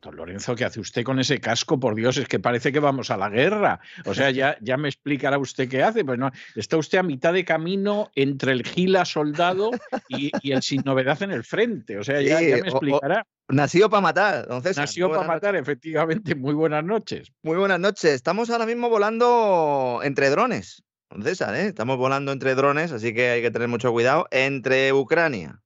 [0.00, 1.80] Don Lorenzo, ¿qué hace usted con ese casco?
[1.80, 3.80] Por Dios, es que parece que vamos a la guerra.
[4.04, 6.04] O sea, ya, ya me explicará usted qué hace.
[6.04, 9.70] Pues no, está usted a mitad de camino entre el gila soldado
[10.08, 11.98] y, el sin novedad en el frente.
[11.98, 13.26] O sea, ya, me explicará.
[13.48, 14.84] nacido para matar, César.
[14.84, 16.36] Nacido para matar, efectivamente.
[16.36, 17.32] Muy buenas noches.
[17.42, 18.12] Muy buenas noches.
[18.12, 21.66] Estamos ahora mismo volando entre drones, don César, ¿eh?
[21.66, 24.28] Estamos volando entre drones, así que hay que tener mucho cuidado.
[24.30, 25.60] Entre Ucrania,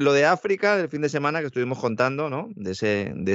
[0.00, 2.48] lo de África del fin de semana que estuvimos contando, ¿no?
[2.54, 3.32] De ese, de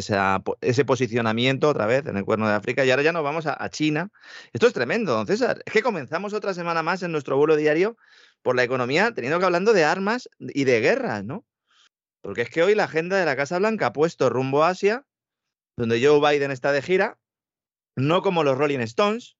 [0.61, 2.83] ese posicionamiento otra vez en el cuerno de África.
[2.83, 4.09] Y ahora ya nos vamos a, China.
[4.51, 5.61] Esto es tremendo, don César.
[5.63, 7.97] Es que comenzamos otra semana más en nuestro vuelo diario
[8.41, 11.45] por la economía, teniendo que hablando de armas y de guerras, ¿no?
[12.23, 15.05] Porque es que hoy la agenda de la Casa Blanca ha puesto rumbo a Asia,
[15.77, 17.19] donde Joe Biden está de gira,
[17.95, 19.37] no como los Rolling Stones,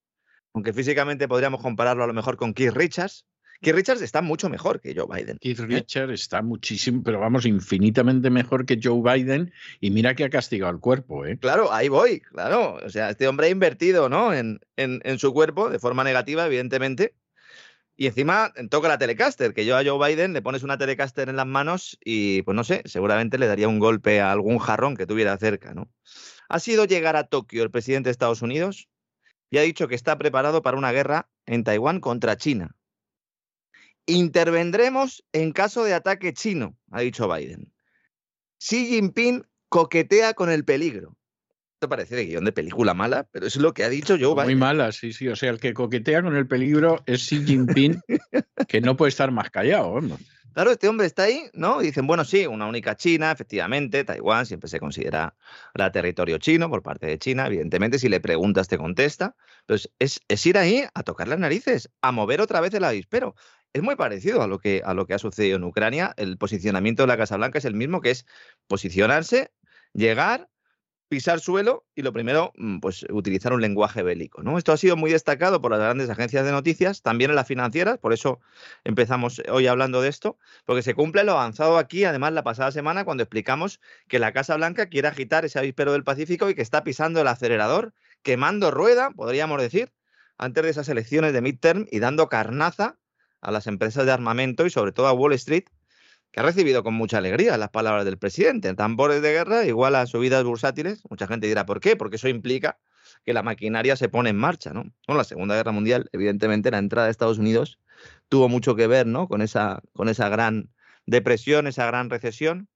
[0.54, 3.26] aunque físicamente podríamos compararlo a lo mejor con Keith Richards,
[3.62, 5.38] Keith Richards está mucho mejor que Joe Biden.
[5.40, 5.66] Keith ¿eh?
[5.66, 10.72] Richards está muchísimo, pero vamos, infinitamente mejor que Joe Biden y mira que ha castigado
[10.72, 11.26] al cuerpo.
[11.26, 11.38] ¿eh?
[11.38, 12.78] Claro, ahí voy, claro.
[12.86, 14.34] O sea, este hombre ha invertido ¿no?
[14.34, 17.16] en, en, su cuerpo de forma negativa, evidentemente.
[17.98, 21.38] Y encima toca la Telecaster, que yo a Joe Biden le pones una Telecaster en
[21.38, 25.08] las manos y, pues no sé, seguramente le daría un golpe a algún jarrón que
[25.08, 25.90] tuviera cerca, ¿no?
[26.50, 28.90] Ha sido llegar a Tokio el presidente de Estados Unidos
[29.50, 32.76] y ha dicho que está preparado para una guerra en Taiwán contra China.
[34.06, 37.72] Intervendremos en caso de ataque chino, ha dicho Biden.
[38.60, 41.18] Xi Jinping coquetea con el peligro
[41.88, 44.92] parece de guion de película mala, pero es lo que ha dicho Joe Muy mala,
[44.92, 45.28] sí, sí.
[45.28, 48.02] O sea, el que coquetea con el peligro es Xi Jinping,
[48.68, 50.00] que no puede estar más callado.
[50.54, 51.82] Claro, este hombre está ahí, ¿no?
[51.82, 55.36] Y dicen, bueno, sí, una única China, efectivamente, Taiwán siempre se considera
[55.74, 59.36] la territorio chino por parte de China, evidentemente, si le preguntas te contesta,
[59.66, 63.36] pero es, es ir ahí a tocar las narices, a mover otra vez el avispero.
[63.76, 66.14] Es muy parecido a lo, que, a lo que ha sucedido en Ucrania.
[66.16, 68.26] El posicionamiento de la Casa Blanca es el mismo, que es
[68.68, 69.52] posicionarse,
[69.92, 70.48] llegar,
[71.10, 74.44] pisar suelo y lo primero, mm, pues utilizar un lenguaje bélico.
[74.44, 74.58] ¿no?
[74.58, 77.98] Esto ha sido muy destacado por las grandes agencias de noticias, también en las financieras,
[77.98, 78.40] por eso
[78.86, 83.04] empezamos hoy hablando de esto, porque se cumple lo avanzado aquí, además la pasada semana,
[83.04, 86.86] cuando explicamos que la Casa Blanca quiere agitar ese avispero del Pacífico y que está
[86.86, 89.92] pisando el acelerador, quemando rueda, podríamos decir,
[90.38, 93.00] antes de esas elecciones de midterm y dando carnaza
[93.46, 95.66] a las empresas de armamento y sobre todo a Wall Street,
[96.32, 98.74] que ha recibido con mucha alegría las palabras del presidente.
[98.74, 101.02] Tambores de guerra igual a subidas bursátiles.
[101.10, 101.96] Mucha gente dirá, ¿por qué?
[101.96, 102.80] Porque eso implica
[103.24, 104.92] que la maquinaria se pone en marcha, ¿no?
[105.08, 107.80] Con la Segunda Guerra Mundial, evidentemente, la entrada de Estados Unidos
[108.30, 109.28] tuvo mucho que ver, ¿no?
[109.28, 110.70] Con esa, con esa gran
[111.06, 112.68] depresión, esa gran recesión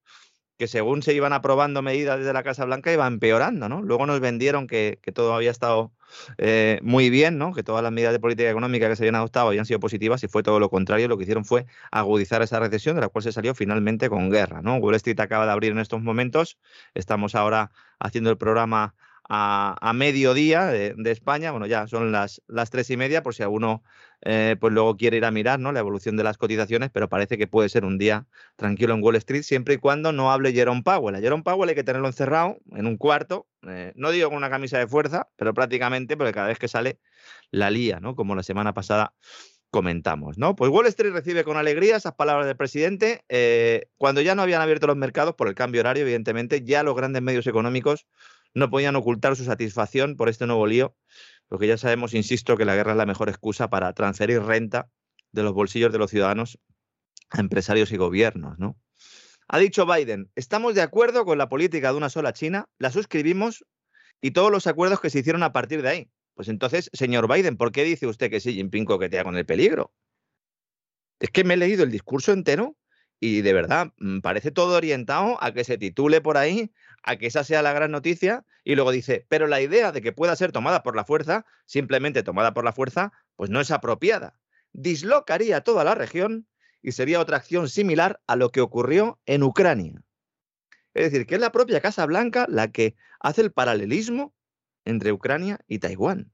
[0.60, 3.82] que según se iban aprobando medidas desde la Casa Blanca iba empeorando, ¿no?
[3.82, 5.94] Luego nos vendieron que, todo había estado
[6.38, 7.54] eh, muy bien, ¿no?
[7.54, 10.28] Que todas las medidas de política económica que se habían adoptado habían sido positivas y
[10.28, 11.08] fue todo lo contrario.
[11.08, 14.62] Lo que hicieron fue agudizar esa recesión de la cual se salió finalmente con guerra,
[14.62, 14.76] ¿no?
[14.76, 16.58] Wall Street acaba de abrir en estos momentos.
[16.94, 18.96] Estamos ahora haciendo el programa
[19.30, 21.52] a, mediodía de, España.
[21.52, 23.82] Bueno, ya son las, las tres y media, por si alguno
[24.22, 25.72] eh, pues luego quiere ir a mirar ¿no?
[25.72, 29.16] la evolución de las cotizaciones, pero parece que puede ser un día tranquilo en Wall
[29.16, 31.16] Street siempre y cuando no hable Jerome Powell.
[31.16, 34.50] A Jerome Powell hay que tenerlo encerrado en un cuarto, eh, no digo con una
[34.50, 37.00] camisa de fuerza, pero prácticamente porque cada vez que sale
[37.52, 38.16] la lía, ¿no?
[38.16, 39.14] como la semana pasada
[39.72, 40.56] comentamos, ¿no?
[40.56, 43.24] Pues Wall Street recibe con alegría esas palabras del presidente.
[43.30, 46.96] Eh, cuando ya no habían abierto los mercados por el cambio horario, evidentemente, ya los
[46.96, 48.08] grandes medios económicos
[48.54, 50.96] no podían ocultar su satisfacción por este nuevo lío,
[51.50, 54.90] porque ya sabemos, insisto, que la guerra es la mejor excusa para transferir renta
[55.32, 56.60] de los bolsillos de los ciudadanos
[57.32, 58.78] a empresarios y gobiernos, ¿no?
[59.48, 63.66] Ha dicho Biden, estamos de acuerdo con la política de una sola China, la suscribimos
[64.22, 66.12] y todos los acuerdos que se hicieron a partir de ahí.
[66.36, 69.92] Pues entonces, señor Biden, ¿por qué dice usted que Xi Jinping coquetea con el peligro?
[71.20, 72.78] Es que me he leído el discurso entero
[73.20, 76.72] y de verdad mm, parece todo orientado a que se titule por ahí
[77.04, 80.12] a que esa sea la gran noticia y luego dice, pero la idea de que
[80.12, 84.40] pueda ser tomada por la fuerza, simplemente tomada por la fuerza, pues no es apropiada.
[84.74, 86.48] Dislocaría toda la región
[86.82, 90.02] y sería otra acción similar a lo que ocurrió en Ucrania.
[90.94, 94.34] Es decir, que es la propia Casa Blanca la que hace el paralelismo
[94.86, 96.32] entre Ucrania y Taiwán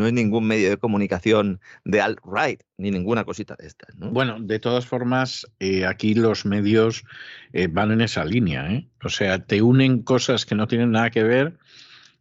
[0.00, 3.94] no es ningún medio de comunicación de alt-right, ni ninguna cosita de estas.
[3.98, 7.04] Bueno, de todas formas, eh, aquí los medios
[7.52, 8.72] eh, van en esa línea.
[8.72, 8.88] ¿eh?
[9.04, 11.58] O sea, te unen cosas que no tienen nada que ver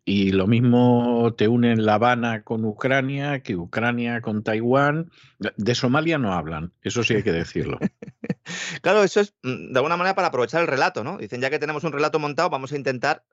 [0.04, 5.10] y lo mismo te unen La Habana con Ucrania que Ucrania con Taiwán.
[5.56, 7.80] De Somalia no hablan, eso sí hay que decirlo.
[8.82, 11.18] claro, eso es mm, de alguna manera para aprovechar el relato, ¿no?
[11.18, 13.24] Dicen, ya que tenemos un relato montado, vamos a intentar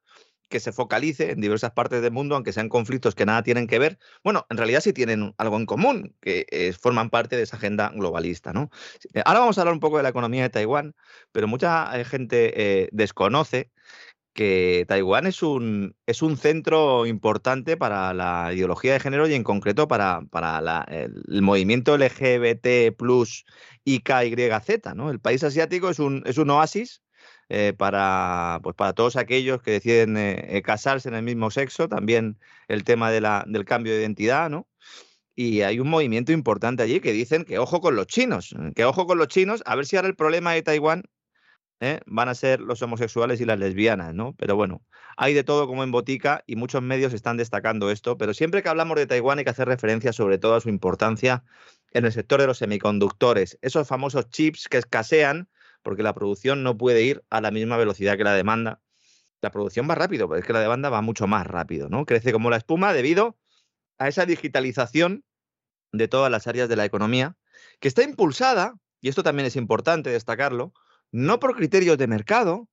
[0.48, 3.78] que se focalice en diversas partes del mundo, aunque sean conflictos que nada tienen que
[3.78, 3.98] ver.
[4.22, 7.90] Bueno, en realidad sí tienen algo en común, que eh, forman parte de esa agenda
[7.94, 8.52] globalista.
[8.52, 8.70] ¿no?
[9.14, 10.94] Eh, ahora vamos a hablar un poco de la economía de Taiwán,
[11.32, 13.70] pero mucha eh, gente desconoce
[14.32, 19.42] que Taiwán es un, es un centro importante para la ideología de género y en
[19.42, 23.46] concreto para, para el, movimiento LGBT plus
[23.84, 24.94] IKYZ.
[24.94, 25.10] ¿no?
[25.10, 27.02] El país asiático es un, es un oasis
[27.48, 31.88] eh, para, pues para todos aquellos que deciden eh, eh, casarse en el mismo sexo,
[31.88, 34.66] también el tema de la, del cambio de identidad, ¿no?
[35.36, 39.06] Y hay un movimiento importante allí que dicen que ojo con los chinos, que ojo
[39.06, 41.04] con los chinos, a ver si ahora el problema de Taiwán
[42.06, 44.34] van a ser los homosexuales y las lesbianas, ¿no?
[44.38, 44.82] Pero bueno,
[45.18, 48.70] hay de todo como en botica y muchos medios están destacando esto, pero siempre que
[48.70, 51.44] hablamos de Taiwán hay que hacer referencia sobre todo a su importancia
[51.92, 55.48] en el sector de los semiconductores, esos famosos chips que escasean
[55.86, 58.80] porque la producción no puede ir a la misma velocidad que la demanda.
[59.40, 62.04] La producción va rápido, pero es que la demanda va mucho más rápido, ¿no?
[62.06, 63.38] Crece como la espuma debido
[63.96, 65.22] a esa digitalización
[65.92, 67.36] de todas las áreas de la economía,
[67.78, 70.74] que está impulsada, y esto también es importante destacarlo,
[71.12, 72.68] no por criterios de mercado,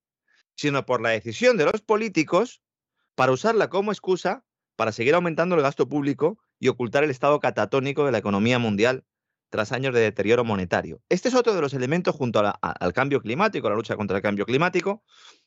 [0.56, 2.64] sino por la decisión de los políticos
[3.14, 4.44] para usarla como excusa
[4.76, 9.06] para seguir aumentando el gasto público y ocultar el estado catatónico de la economía mundial
[9.54, 11.00] tras años de deterioro monetario.
[11.10, 14.48] Este es otro de los elementos junto al cambio climático, la lucha contra el cambio
[14.48, 15.04] climático,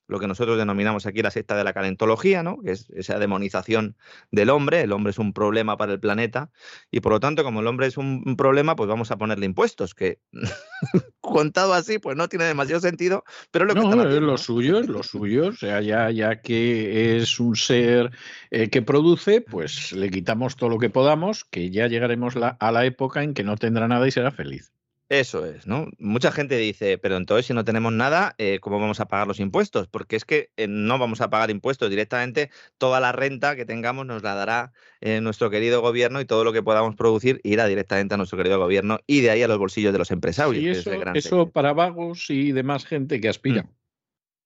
[0.08, 2.60] lo que nosotros denominamos aquí la secta de la calentología, ¿no?
[2.62, 3.96] que es esa demonización
[4.30, 4.82] del hombre.
[4.82, 6.50] El hombre es un problema para el planeta
[6.90, 9.94] y por lo tanto, como el hombre es un, problema, pues vamos a ponerle impuestos,
[9.94, 10.20] que
[11.20, 14.88] contado así, pues no tiene demasiado sentido, pero lo que no, es lo suyo, es
[14.88, 15.48] lo suyo.
[15.48, 18.10] O sea, ya, ya que es un ser
[18.50, 22.84] eh, que produce, pues le quitamos todo lo que podamos, que ya llegaremos a la
[22.84, 24.72] época en que no tendrá nada y será feliz.
[25.08, 25.86] Eso es, ¿no?
[25.98, 29.38] Mucha gente dice, pero entonces si no tenemos nada, eh, ¿cómo vamos a pagar los
[29.38, 29.86] impuestos?
[29.86, 34.04] Porque es que eh, no vamos a pagar impuestos directamente, toda la renta que tengamos
[34.04, 38.14] nos la dará eh, nuestro querido gobierno y todo lo que podamos producir irá directamente
[38.14, 40.64] a nuestro querido gobierno y de ahí a los bolsillos de los empresarios.
[40.64, 43.62] Y eso, eso para vagos y demás gente que aspira.
[43.62, 43.68] Mm.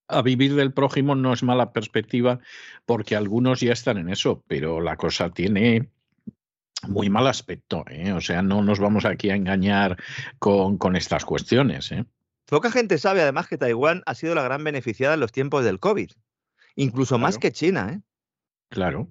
[0.09, 2.41] A vivir del prójimo no es mala perspectiva
[2.85, 5.89] porque algunos ya están en eso, pero la cosa tiene
[6.89, 7.85] muy mal aspecto.
[7.89, 8.13] ¿eh?
[8.13, 9.97] O sea, no nos vamos aquí a engañar
[10.39, 11.93] con, con estas cuestiones.
[11.93, 12.05] ¿eh?
[12.47, 15.79] Poca gente sabe además que Taiwán ha sido la gran beneficiada en los tiempos del
[15.79, 16.11] COVID,
[16.77, 17.93] incluso más que China.
[17.93, 18.01] ¿eh?
[18.69, 19.09] Claro.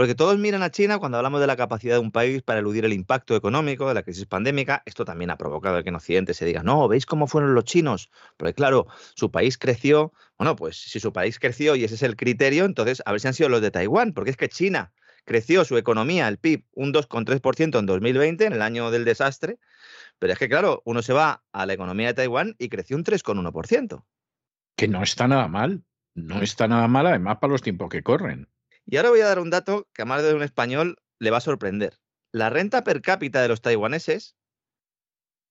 [0.00, 2.86] Porque todos miran a China cuando hablamos de la capacidad de un país para eludir
[2.86, 4.82] el impacto económico de la crisis pandémica.
[4.86, 8.10] Esto también ha provocado que en Occidente se diga, no, ¿veis cómo fueron los chinos?
[8.38, 10.14] Porque claro, su país creció.
[10.38, 13.28] Bueno, pues si su país creció y ese es el criterio, entonces a ver si
[13.28, 14.90] han sido los de Taiwán, porque es que China
[15.24, 19.58] creció su economía, el PIB, un 2,3% en 2020, en el año del desastre,
[20.18, 23.04] pero es que, claro, uno se va a la economía de Taiwán y creció un
[23.04, 24.04] 3,1%.
[24.76, 25.84] Que no está nada mal,
[26.14, 26.42] no mm.
[26.42, 28.48] está nada mal, además para los tiempos que corren.
[28.86, 31.38] Y ahora voy a dar un dato que a más de un español le va
[31.38, 31.98] a sorprender.
[32.32, 34.36] La renta per cápita de los taiwaneses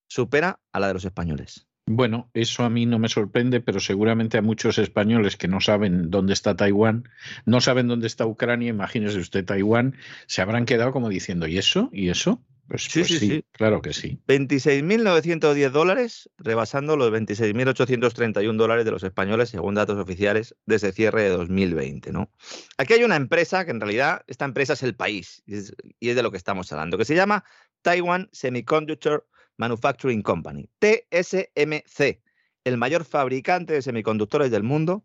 [0.07, 1.68] supera a la de los españoles.
[1.91, 6.11] Bueno, eso a mí no me sorprende, pero seguramente a muchos españoles que no saben
[6.11, 7.09] dónde está Taiwán,
[7.45, 9.95] no saben dónde está Ucrania, imagínese usted Taiwán,
[10.27, 11.89] se habrán quedado como diciendo, ¿y eso?
[11.91, 12.45] ¿Y eso?
[12.67, 14.21] Pues, sí, pues sí, sí, claro que sí.
[14.27, 21.29] 26.910 dólares, rebasando los 26.831 dólares de los españoles, según datos oficiales, desde cierre de
[21.29, 22.11] 2020.
[22.11, 22.29] ¿no?
[22.77, 26.09] Aquí hay una empresa que en realidad, esta empresa es el país, y es, y
[26.09, 27.43] es de lo que estamos hablando, que se llama
[27.81, 29.25] Taiwan Semiconductor
[29.59, 32.21] Manufacturing Company, TSMC,
[32.63, 35.03] el mayor fabricante de semiconductores del mundo,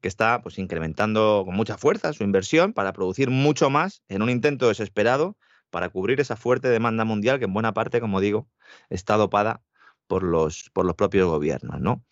[0.00, 4.30] que está pues, incrementando con mucha fuerza su inversión para producir mucho más en un
[4.30, 5.36] intento desesperado
[5.70, 8.48] para cubrir esa fuerte demanda mundial que en buena parte, como digo,
[8.88, 9.62] está dopada
[10.06, 11.80] por los, por los propios gobiernos.
[11.80, 12.04] ¿no?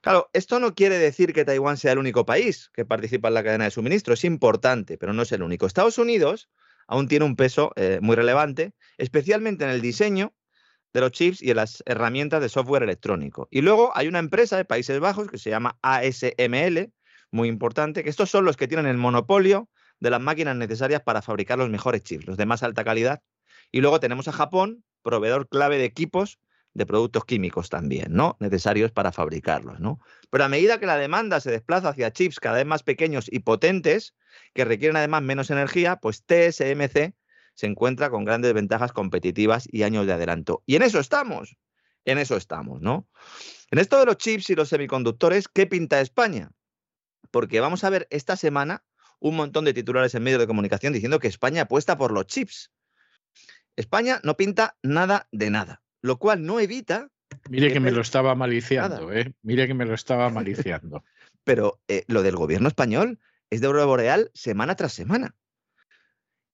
[0.00, 3.44] Claro, esto no quiere decir que Taiwán sea el único país que participa en la
[3.44, 5.66] cadena de suministro, es importante, pero no es el único.
[5.66, 6.48] Estados Unidos
[6.88, 10.32] aún tiene un peso eh, muy relevante, especialmente en el diseño
[10.92, 13.48] de los chips y en las herramientas de software electrónico.
[13.50, 16.92] Y luego hay una empresa de Países Bajos que se llama ASML,
[17.30, 19.68] muy importante, que estos son los que tienen el monopolio
[20.00, 23.22] de las máquinas necesarias para fabricar los mejores chips, los de más alta calidad.
[23.70, 26.38] Y luego tenemos a Japón, proveedor clave de equipos
[26.74, 28.36] de productos químicos también, ¿no?
[28.40, 30.00] Necesarios para fabricarlos, ¿no?
[30.30, 33.40] Pero a medida que la demanda se desplaza hacia chips cada vez más pequeños y
[33.40, 34.14] potentes,
[34.54, 37.14] que requieren además menos energía, pues TSMC
[37.54, 40.62] se encuentra con grandes ventajas competitivas y años de adelanto.
[40.66, 41.56] Y en eso estamos,
[42.04, 43.08] en eso estamos, ¿no?
[43.70, 46.50] En esto de los chips y los semiconductores, ¿qué pinta España?
[47.30, 48.84] Porque vamos a ver esta semana
[49.18, 52.70] un montón de titulares en medios de comunicación diciendo que España apuesta por los chips.
[53.76, 57.08] España no pinta nada de nada, lo cual no evita...
[57.48, 59.32] Mire que, me lo estaba maliciando, ¿eh?
[59.42, 61.04] Mire que me lo estaba maliciando.
[61.44, 63.18] Pero eh, lo del gobierno español
[63.48, 65.34] es de Aurora Boreal semana tras semana.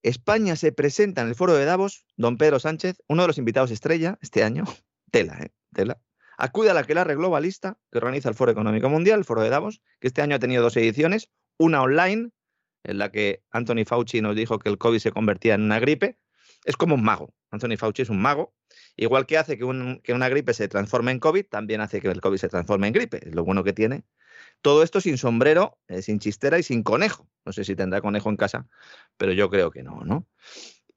[0.02, 3.70] España se presenta en el foro de Davos, don Pedro Sánchez, uno de los invitados
[3.70, 4.64] estrella este año,
[5.10, 5.52] tela, ¿eh?
[5.72, 6.00] Tela.
[6.36, 9.50] Acude a la que la globalista que organiza el Foro Económico Mundial, el Foro de
[9.50, 12.30] Davos, que este año ha tenido dos ediciones, una online,
[12.84, 16.16] en la que Anthony Fauci nos dijo que el COVID se convertía en una gripe.
[16.64, 17.34] Es como un mago.
[17.50, 18.54] Anthony Fauci es un mago.
[18.96, 22.20] Igual que hace que, que una gripe se transforme en COVID, también hace que el
[22.20, 23.28] COVID se transforme en gripe.
[23.28, 24.04] Es lo bueno que tiene
[24.62, 27.28] todo esto sin sombrero, eh, sin chistera y sin conejo.
[27.44, 28.66] No sé si tendrá conejo en casa,
[29.16, 30.26] pero yo creo que no, ¿no?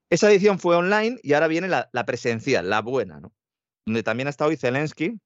[0.10, 3.34] Esa edición fue online y ahora viene la, presencial, la buena, ¿no?
[3.86, 5.20] Donde también ha estado hoy Zelensky,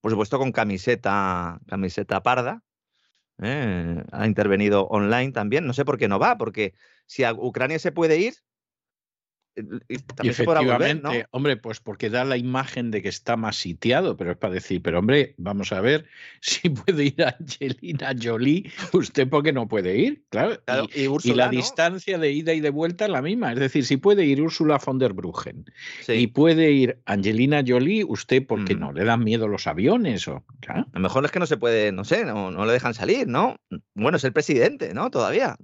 [0.00, 2.62] por supuesto con camiseta, camiseta parda.
[3.42, 4.02] ¿eh?
[4.10, 5.66] Ha intervenido online también.
[5.66, 6.74] No sé por qué no va, porque
[7.06, 8.34] si a Ucrania se puede ir,
[9.54, 14.38] y efectivamente, hombre, pues porque da la imagen de que está más sitiado, pero es
[14.38, 16.06] para decir, pero hombre, vamos a ver
[16.40, 20.58] si puede ir Angelina Jolie, usted por qué no puede ir, claro.
[20.94, 24.24] y, la distancia de ida y de vuelta es la misma, es decir, si puede
[24.24, 25.66] ir Úrsula von der Bruggen
[26.08, 28.80] y puede ir Angelina Jolie, usted por qué mm.
[28.80, 31.92] no le dan miedo los aviones o, A lo mejor es que no se puede,
[31.92, 33.56] no sé, no, no le dejan salir, ¿no?
[33.94, 35.10] Bueno, es el presidente, ¿no?
[35.10, 35.56] Todavía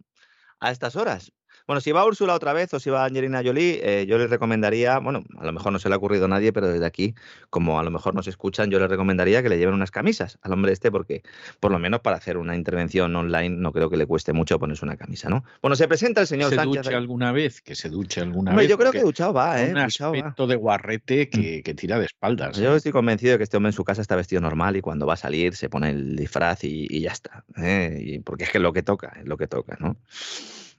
[0.60, 1.32] a estas horas.
[1.68, 4.98] Bueno, si va Úrsula otra vez o si va Angelina Jolie, eh, yo les recomendaría,
[5.00, 7.14] bueno, a lo mejor no se le ha ocurrido a nadie, pero desde aquí,
[7.50, 10.54] como a lo mejor nos escuchan, yo les recomendaría que le lleven unas camisas al
[10.54, 11.22] hombre este, porque
[11.60, 14.82] por lo menos para hacer una intervención online no creo que le cueste mucho ponerse
[14.82, 15.44] una camisa, ¿no?
[15.60, 16.84] Bueno, se presenta el señor ¿Se Sánchez.
[16.84, 17.60] duche alguna vez?
[17.60, 18.66] Que se duche alguna vez.
[18.66, 19.70] Yo creo que duchado va, ¿eh?
[19.70, 21.36] Un aspecto de guarrete mm.
[21.36, 22.56] que, que, tira de espaldas.
[22.56, 22.78] Yo ¿eh?
[22.78, 25.12] estoy convencido de que este hombre en su casa está vestido normal y cuando va
[25.12, 27.44] a salir se pone el disfraz y, y ya está.
[27.58, 27.98] ¿eh?
[28.00, 29.98] Y porque es que es lo que toca, es lo que toca, ¿no?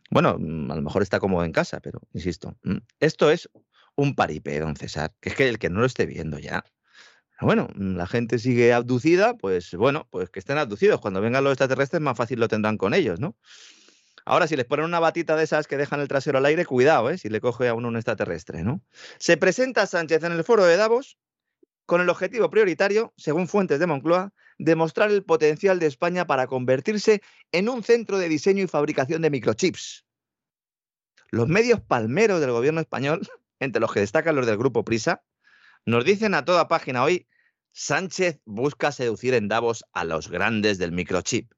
[0.10, 3.50] Bueno, mm, a lo mejor está cómodo en casa, pero insisto, mm, esto es
[3.96, 6.64] un paripé, don César, que es que el que no lo esté viendo ya.
[7.42, 11.00] Bueno, mm, la gente sigue abducida, pues bueno, pues que estén abducidos.
[11.00, 13.36] Cuando vengan los extraterrestres, más fácil lo tendrán con ellos, ¿no?
[14.26, 17.10] Ahora, si les ponen una batita de esas que dejan el trasero al aire, cuidado,
[17.10, 17.18] ¿eh?
[17.18, 18.82] si le coge a uno un extraterrestre, ¿no?
[19.18, 21.18] Se presenta Sánchez en el foro de Davos
[21.86, 27.22] con el objetivo prioritario, según fuentes de Moncloa, demostrar el potencial de España para convertirse
[27.52, 30.06] en un centro de diseño y fabricación de microchips.
[31.32, 33.22] Los medios palmeros del gobierno español,
[33.60, 35.24] entre los que destacan los del grupo Prisa,
[35.86, 37.28] nos dicen a toda página hoy,
[37.72, 41.52] Sánchez busca seducir en Davos a los grandes del microchip.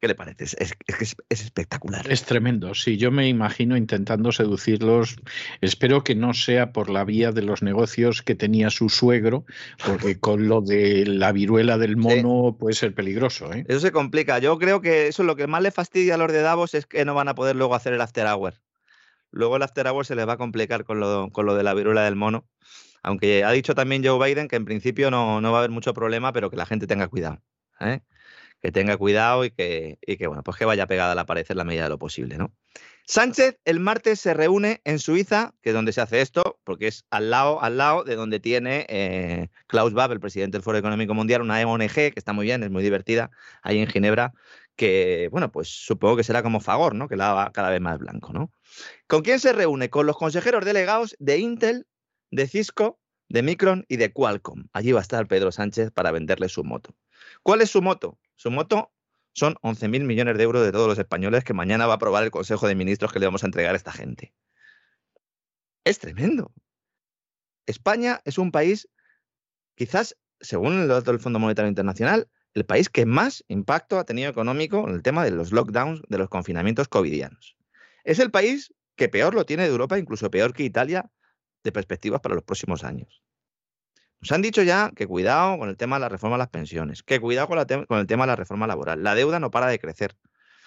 [0.00, 0.44] ¿Qué le parece?
[0.44, 2.10] Es, es, espectacular.
[2.10, 2.74] Es tremendo.
[2.74, 5.16] Sí, yo me imagino intentando seducirlos.
[5.60, 9.44] Espero que no sea por la vía de los negocios que tenía su suegro,
[9.84, 13.52] porque con lo de la viruela del mono puede ser peligroso.
[13.52, 13.66] ¿eh?
[13.68, 14.38] Eso se complica.
[14.38, 17.04] Yo creo que eso lo que más le fastidia a los de Davos es que
[17.04, 18.54] no van a poder luego hacer el after hour.
[19.30, 21.74] Luego el after hour se les va a complicar con lo, con lo de la
[21.74, 22.48] viruela del mono.
[23.02, 25.92] Aunque ha dicho también Joe Biden que en principio no, no va a haber mucho
[25.92, 27.42] problema, pero que la gente tenga cuidado.
[27.80, 28.00] ¿eh?
[28.60, 31.56] Que tenga cuidado y que, que, bueno, pues que vaya pegada a la pared en
[31.56, 32.52] la medida de lo posible, ¿no?
[33.06, 37.06] Sánchez el martes se reúne en Suiza, que es donde se hace esto, porque es
[37.10, 41.12] al lado, al lado de donde tiene eh, Klaus Schwab, el presidente del Foro Económico
[41.12, 43.30] Mundial, una ONG que está muy bien, es muy divertida,
[43.62, 44.32] ahí en Ginebra,
[44.76, 47.08] que, bueno, pues supongo que será como Fagor, ¿no?
[47.08, 48.52] Que la va cada vez más blanco, ¿no?
[49.08, 49.90] ¿Con quién se reúne?
[49.90, 51.86] Con los consejeros delegados de Intel,
[52.30, 54.68] de Cisco, de Micron y de Qualcomm.
[54.72, 56.94] Allí va a estar Pedro Sánchez para venderle su moto.
[57.42, 58.18] ¿Cuál es su moto?
[58.40, 58.90] Su moto
[59.34, 62.30] son 11.000 millones de euros de todos los españoles que mañana va a aprobar el
[62.30, 64.32] Consejo de Ministros que le vamos a entregar a esta gente.
[65.84, 66.50] Es tremendo.
[67.66, 68.88] España es un país,
[69.74, 74.30] quizás, según el dato del Fondo Monetario Internacional, el país que más impacto ha tenido
[74.30, 77.58] económico en el tema de los lockdowns, de los confinamientos covidianos.
[78.04, 81.10] Es el país que peor lo tiene de Europa, incluso peor que Italia,
[81.62, 83.22] de perspectivas para los próximos años.
[84.20, 87.02] Nos han dicho ya que cuidado con el tema de la reforma de las pensiones,
[87.02, 89.02] que cuidado con, el tema de la reforma laboral.
[89.02, 90.16] La deuda no para de crecer.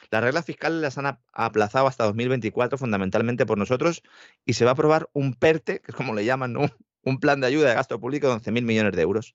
[0.10, 4.02] Las reglas fiscales las han aplazado hasta 2024 fundamentalmente por nosotros
[4.46, 6.56] y se va a aprobar un PERTE, que es como le llaman,
[7.04, 9.34] un plan de ayuda de gasto público de 11.000 millones de euros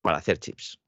[0.00, 0.78] para hacer chips.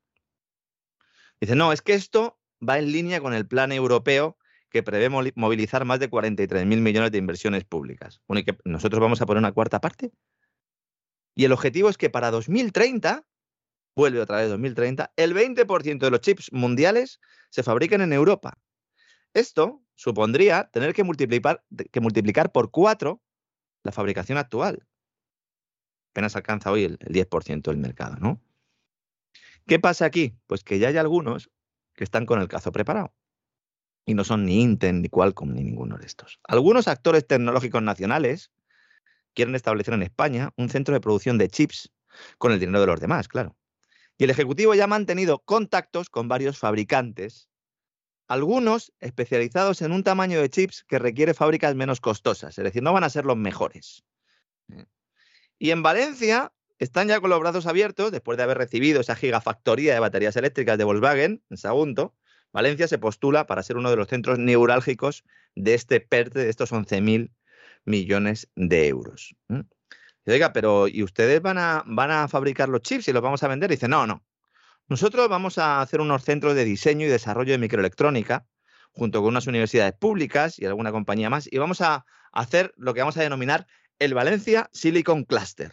[1.40, 4.36] Dice, no, es que esto va en línea con el plan europeo
[4.70, 8.20] que prevé movilizar más de 43.000 millones de inversiones públicas.
[8.26, 10.12] Bueno, y que nosotros vamos a poner una cuarta parte.
[11.38, 13.24] Y el objetivo es que para 2030,
[13.94, 17.20] vuelve otra vez 2030, el 20% de los chips mundiales
[17.50, 18.58] se fabriquen en Europa.
[19.34, 23.22] Esto supondría tener que multiplicar, que multiplicar por cuatro
[23.84, 24.84] la fabricación actual.
[26.10, 28.42] Apenas alcanza hoy el, el 10% del mercado, ¿no?
[29.64, 30.36] ¿Qué pasa aquí?
[30.48, 31.52] Pues que ya hay algunos
[31.94, 33.14] que están con el cazo preparado.
[34.04, 36.40] Y no son ni Intel, ni Qualcomm, ni ninguno de estos.
[36.42, 38.50] Algunos actores tecnológicos nacionales
[39.34, 41.92] quieren establecer en España un centro de producción de chips
[42.38, 43.56] con el dinero de los demás, claro.
[44.16, 47.48] Y el Ejecutivo ya ha mantenido contactos con varios fabricantes,
[48.26, 52.92] algunos especializados en un tamaño de chips que requiere fábricas menos costosas, es decir, no
[52.92, 54.04] van a ser los mejores.
[55.58, 59.94] Y en Valencia están ya con los brazos abiertos, después de haber recibido esa gigafactoría
[59.94, 62.14] de baterías eléctricas de Volkswagen, en Sagunto,
[62.52, 66.72] Valencia se postula para ser uno de los centros neurálgicos de este PERTE, de estos
[66.72, 67.30] 11.000
[67.88, 69.34] millones de euros.
[69.48, 73.42] Y oiga, pero ¿y ustedes van a, van a fabricar los chips y los vamos
[73.42, 73.70] a vender?
[73.70, 74.24] Dice, no, no.
[74.88, 78.46] Nosotros vamos a hacer unos centros de diseño y desarrollo de microelectrónica
[78.92, 83.00] junto con unas universidades públicas y alguna compañía más, y vamos a hacer lo que
[83.00, 83.66] vamos a denominar
[83.98, 85.72] el Valencia Silicon Cluster.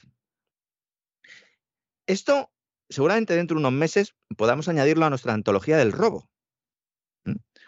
[2.07, 2.51] Esto
[2.89, 6.29] seguramente dentro de unos meses podamos añadirlo a nuestra antología del robo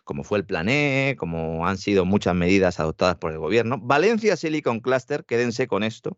[0.08, 3.78] como fue el Plan E, como han sido muchas medidas adoptadas por el gobierno.
[3.78, 6.18] Valencia Silicon Cluster, quédense con esto.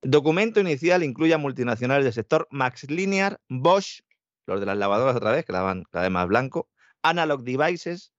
[0.00, 4.00] Documento inicial incluye a multinacionales del sector Max Linear, Bosch,
[4.46, 6.70] los de las lavadoras otra vez, que lavan cada vez más blanco,
[7.02, 8.10] Analog Devices,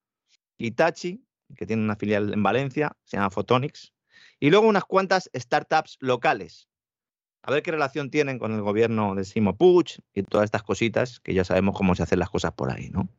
[0.60, 1.26] Hitachi,
[1.58, 3.92] que tiene una filial en Valencia, se llama Photonics,
[4.40, 6.70] y luego unas cuantas startups locales.
[7.42, 11.20] A ver qué relación tienen con el gobierno de Simo Puig y todas estas cositas
[11.22, 13.10] que ya sabemos cómo se hacen las cosas por ahí, ¿no?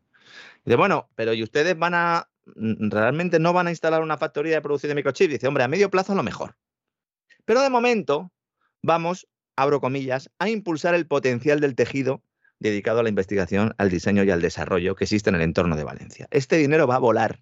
[0.65, 4.63] Dice, bueno, pero ¿y ustedes van a realmente no van a instalar una factoría de
[4.63, 5.33] producción de microchips.
[5.33, 6.57] Dice, hombre, a medio plazo lo mejor.
[7.45, 8.33] Pero de momento
[8.83, 12.23] vamos, abro comillas, a impulsar el potencial del tejido
[12.59, 15.85] dedicado a la investigación, al diseño y al desarrollo que existe en el entorno de
[15.85, 16.29] Valencia.
[16.31, 17.41] Este dinero va a volar.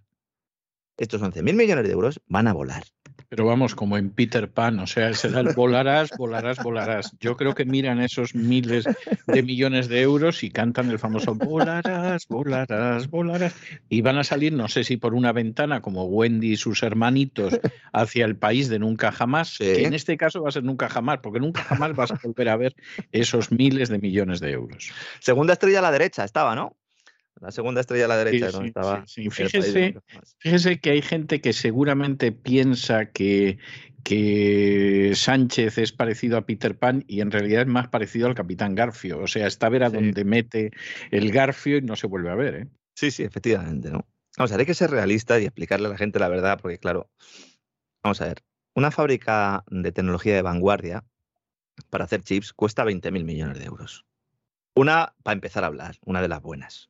[0.96, 2.85] Estos 11.000 millones de euros van a volar.
[3.28, 7.12] Pero vamos, como en Peter Pan, o sea, será el volarás, volarás, volarás.
[7.20, 8.84] Yo creo que miran esos miles
[9.26, 13.54] de millones de euros y cantan el famoso volarás, volarás, volarás.
[13.90, 17.60] Y van a salir, no sé si por una ventana, como Wendy y sus hermanitos,
[17.92, 21.18] hacia el país de nunca jamás, que en este caso va a ser nunca jamás,
[21.22, 22.74] porque nunca jamás vas a volver a ver
[23.12, 24.90] esos miles de millones de euros.
[25.20, 26.76] Segunda estrella a la derecha estaba, ¿no?
[27.40, 29.05] La segunda estrella a la derecha, estaba.
[29.07, 33.59] Fíjese, que hay gente que seguramente piensa que,
[34.03, 38.74] que Sánchez es parecido a Peter Pan y en realidad es más parecido al Capitán
[38.74, 39.20] Garfio.
[39.20, 40.72] O sea, está a ver a dónde mete
[41.11, 42.55] el Garfio y no se vuelve a ver.
[42.55, 42.66] ¿eh?
[42.94, 44.07] Sí, sí, efectivamente, ¿no?
[44.37, 46.79] Vamos a ver, hay que ser realista y explicarle a la gente la verdad, porque
[46.79, 47.11] claro,
[48.03, 51.05] vamos a ver, una fábrica de tecnología de vanguardia
[51.90, 54.05] para hacer chips cuesta 20.000 millones de euros.
[54.74, 56.88] Una, para empezar a hablar, una de las buenas.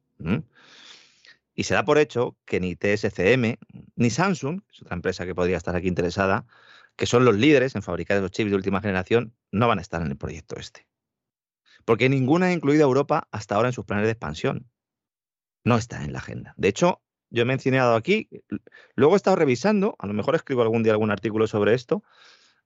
[1.55, 3.57] Y se da por hecho que ni TSCM
[3.97, 6.47] ni Samsung, que es otra empresa que podría estar aquí interesada,
[6.97, 10.03] que son los líderes en fabricar esos chips de última generación, no van a estar
[10.03, 10.87] en el proyecto este.
[11.85, 14.71] Porque ninguna ha incluido a Europa hasta ahora en sus planes de expansión.
[15.65, 16.55] No está en la agenda.
[16.57, 18.29] De hecho, yo he mencionado aquí,
[18.95, 22.03] luego he estado revisando, a lo mejor escribo algún día algún artículo sobre esto,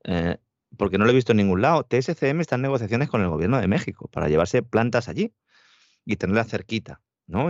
[0.04, 0.38] eh,
[0.76, 1.84] porque no lo he visto en ningún lado.
[1.84, 5.34] TSCM está en negociaciones con el gobierno de México para llevarse plantas allí
[6.04, 7.00] y tenerlas cerquita.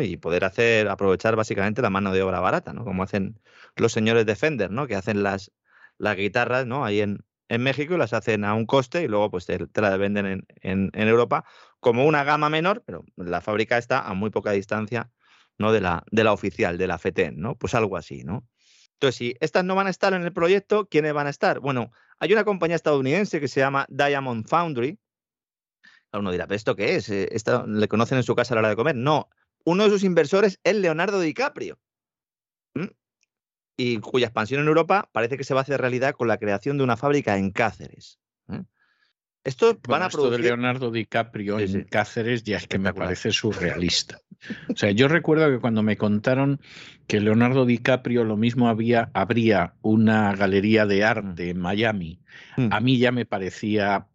[0.01, 2.85] Y poder hacer, aprovechar básicamente la mano de obra barata, ¿no?
[2.85, 3.41] Como hacen
[3.77, 4.87] los señores de Fender, ¿no?
[4.87, 5.53] Que hacen las,
[5.99, 6.85] las guitarras, ¿no?
[6.85, 9.99] Ahí en, en México y las hacen a un coste y luego pues te, las
[9.99, 11.45] venden en, en, Europa
[11.81, 15.11] como una gama menor, pero la fábrica está a muy poca distancia,
[15.59, 15.73] ¿no?
[15.73, 17.57] De la, de la oficial, de la FETEN, ¿no?
[17.57, 18.47] Pues algo así, ¿no?
[18.95, 21.59] Entonces, si estas no van a estar en el proyecto, ¿quiénes van a estar?
[21.59, 21.91] Bueno,
[22.21, 24.99] hay una compañía estadounidense que se llama Diamond Foundry.
[26.13, 27.09] Uno dirá, ¿pero esto qué es?
[27.09, 28.95] Eh, ¿Esto, ¿Le conocen en su casa a la hora de comer?
[28.95, 29.29] No,
[29.65, 31.79] uno de sus inversores es Leonardo DiCaprio.
[33.75, 36.77] Y cuya expansión en Europa parece que se va a hacer realidad con la creación
[36.77, 38.21] de una fábrica en Cáceres.
[38.49, 38.63] ¿eh?
[39.45, 40.39] Esto van a producir...
[40.39, 44.21] de Leonardo DiCaprio en Cáceres ya es que me parece surrealista.
[44.69, 46.61] O sea, yo recuerdo que cuando me contaron
[47.07, 52.21] que Leonardo DiCaprio lo mismo había, habría una galería de arte en Miami,
[52.57, 52.69] mm.
[52.73, 54.07] a mí ya me parecía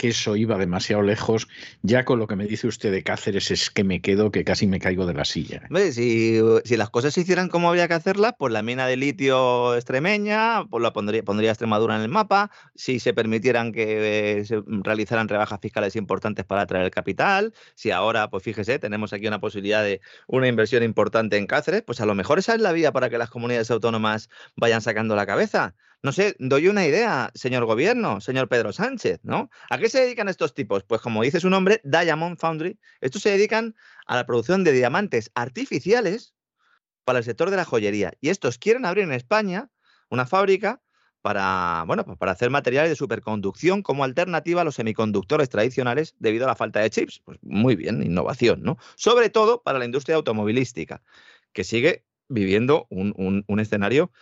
[0.00, 1.46] que eso iba demasiado lejos.
[1.82, 4.66] Ya con lo que me dice usted de Cáceres es que me quedo que casi
[4.66, 5.60] me caigo de la silla.
[5.92, 6.40] Si,
[6.78, 10.82] las cosas se hicieran como había que hacerlas, pues la mina de litio extremeña, pues
[10.82, 12.50] la pondría, pondría Extremadura en el mapa.
[12.74, 17.90] Si se permitieran que eh, se realizaran rebajas fiscales importantes para atraer el capital, si
[17.90, 22.06] ahora, pues fíjese, tenemos aquí una posibilidad de una inversión importante en Cáceres, pues a
[22.06, 25.74] lo mejor esa es la vía para que las comunidades autónomas vayan sacando la cabeza.
[26.02, 29.50] No sé, doy una idea, señor gobierno, señor Pedro Sánchez, ¿no?
[29.68, 30.82] ¿A qué se dedican estos tipos?
[30.82, 32.78] Pues como dice su nombre, Diamond Foundry.
[33.02, 36.34] Estos se dedican a la producción de diamantes artificiales
[37.04, 38.14] para el sector de la joyería.
[38.22, 39.70] Y estos quieren abrir en España
[40.08, 40.80] una fábrica
[41.20, 46.46] para, bueno, pues para hacer materiales de superconducción como alternativa a los semiconductores tradicionales debido
[46.46, 47.20] a la falta de chips.
[47.26, 48.78] Pues muy bien, innovación, ¿no?
[48.96, 51.02] Sobre todo para la industria automovilística,
[51.52, 54.12] que sigue viviendo un, un escenario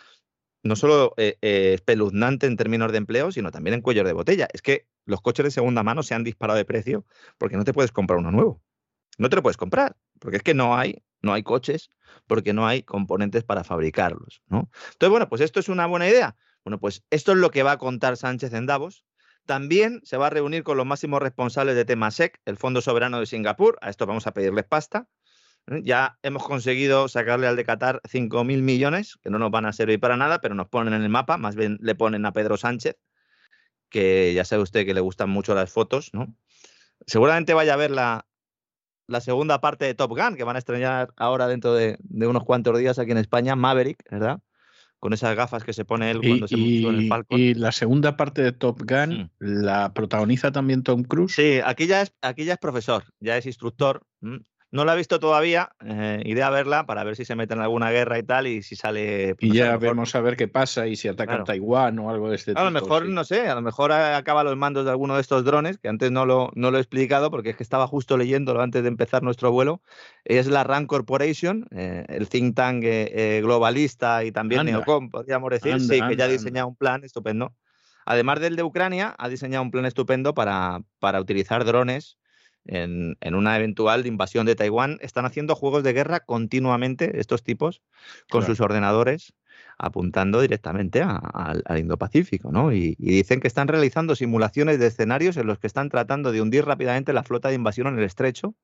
[0.63, 4.47] no solo eh, eh, en términos de empleo, sino también en cuellos de botella.
[4.53, 7.05] Es que los coches de segunda mano se han disparado de precio
[7.37, 8.61] porque no te puedes comprar uno nuevo.
[9.17, 11.89] No te lo puedes comprar, porque es que no hay, no hay coches,
[12.27, 14.41] porque no hay componentes para fabricarlos.
[14.47, 14.69] ¿no?
[14.93, 16.35] Entonces, bueno, pues esto es una buena idea.
[16.63, 19.03] Bueno, pues esto es lo que va a contar Sánchez en Davos.
[19.45, 23.25] También se va a reunir con los máximos responsables de Temasek, el Fondo Soberano de
[23.25, 23.77] Singapur.
[23.81, 25.09] A esto vamos a pedirles pasta.
[25.83, 29.99] Ya hemos conseguido sacarle al de Qatar 5.000 millones, que no nos van a servir
[29.99, 32.97] para nada, pero nos ponen en el mapa, más bien le ponen a Pedro Sánchez,
[33.89, 36.35] que ya sabe usted que le gustan mucho las fotos, ¿no?
[37.05, 38.25] Seguramente vaya a ver la,
[39.09, 42.77] la segunda parte de Top Gun, que van a estrenar ahora dentro de, unos cuantos
[42.77, 44.39] días aquí en España, Maverick, ¿verdad?
[44.99, 47.39] Con esas gafas que se pone él cuando se puso en el Falcon.
[47.39, 51.33] Y la segunda parte de Top Gun, ¿la protagoniza también Tom Cruise?
[51.33, 54.05] Sí, aquí ya es, aquí ya es profesor, ya es instructor.
[54.71, 57.61] No la he visto todavía, eh, iré a verla para ver si se mete en
[57.61, 59.33] alguna guerra y tal y si sale...
[59.33, 62.35] Pues, y ya vemos a ver qué pasa y si atacan Taiwán o algo de
[62.35, 62.61] este tipo.
[62.61, 65.43] A lo mejor, no sé, a lo mejor acaba los mandos de alguno de estos
[65.43, 68.61] drones, que antes no lo, no lo he explicado porque es que estaba justo leyéndolo
[68.61, 69.81] antes de empezar nuestro vuelo.
[70.23, 75.81] Es la RAND Corporation, eh, el think tank eh, globalista y también Neocom, podríamos decir,
[75.81, 77.55] sí, que ya ha diseñado un plan estupendo.
[78.05, 82.18] Además del de Ucrania, ha diseñado un plan estupendo para, para utilizar drones
[82.71, 87.81] en, una eventual invasión de Taiwán, están haciendo juegos de guerra continuamente, estos tipos,
[88.29, 89.33] con sus ordenadores,
[89.77, 92.71] apuntando directamente al Indo-Pacífico, ¿no?
[92.71, 96.65] Y, dicen que están realizando simulaciones de escenarios en los que están tratando de hundir
[96.65, 98.55] rápidamente la flota de invasión en el estrecho,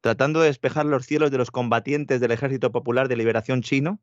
[0.00, 4.00] tratando de despejar los cielos de los combatientes del Ejército Popular de Liberación chino,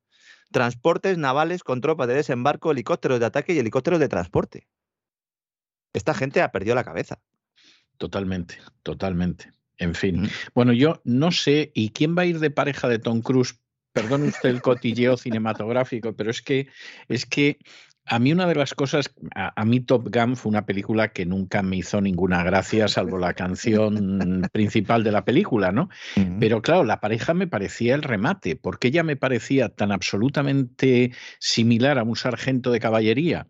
[0.51, 4.67] transportes navales con tropas de desembarco, helicópteros de ataque y helicópteros de transporte.
[5.93, 7.19] Esta gente ha perdido la cabeza.
[7.97, 9.51] Totalmente, totalmente.
[9.77, 10.21] En fin.
[10.21, 10.29] Mm.
[10.53, 13.59] Bueno, yo no sé, ¿y quién va a ir de pareja de Tom Cruise?
[13.93, 16.67] Perdón usted el cotilleo cinematográfico, pero es que
[17.07, 17.59] es que
[18.09, 21.61] a mí una de las cosas, a, mí Top Gun fue una película que nunca
[21.61, 25.89] me hizo ninguna gracia, salvo la canción principal de la película, ¿no?
[26.39, 31.99] Pero claro, la pareja me parecía el remate, porque ella me parecía tan absolutamente similar
[31.99, 33.47] a un sargento de caballería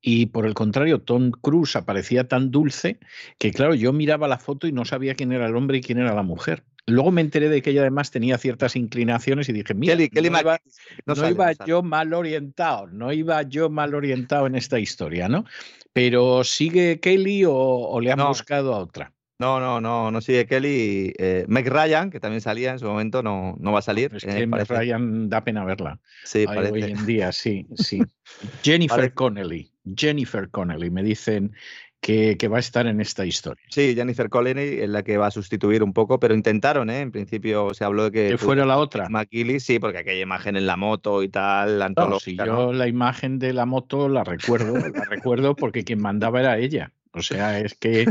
[0.00, 3.00] y por el contrario, Tom Cruise aparecía tan dulce
[3.38, 5.98] que, claro, yo miraba la foto y no sabía quién era el hombre y quién
[5.98, 6.64] era la mujer.
[6.86, 11.52] Luego me enteré de que ella además tenía ciertas inclinaciones y dije, mira, no, iba,
[11.66, 15.44] yo mal orientado, no iba yo mal orientado en esta historia, ¿no?
[15.92, 19.12] Pero ¿sigue Kelly o, le han buscado a otra?
[19.40, 21.12] No, no, no, no sigue Kelly.
[21.16, 24.12] Eh, Meg Ryan, que también salía en su momento, no, no va a salir.
[24.16, 26.00] Es eh, Meg Ryan da pena verla.
[26.24, 28.00] Sí, Hoy en día, sí, sí.
[28.62, 29.70] Jennifer Connelly.
[29.96, 30.90] Jennifer Connelly.
[30.90, 31.52] Me dicen
[32.00, 33.64] que, va a estar en esta historia.
[33.70, 37.00] Sí, Jennifer Connelly es la que va a sustituir un poco, pero intentaron, ¿eh?
[37.00, 38.28] En principio se habló de que...
[38.30, 39.08] Que fuera la otra.
[39.08, 42.86] McKilly, sí, porque aquella imagen en la moto y tal, la no, si yo la
[42.86, 46.92] imagen de la moto la recuerdo, la recuerdo porque quien mandaba era ella.
[47.18, 48.06] O sea, es que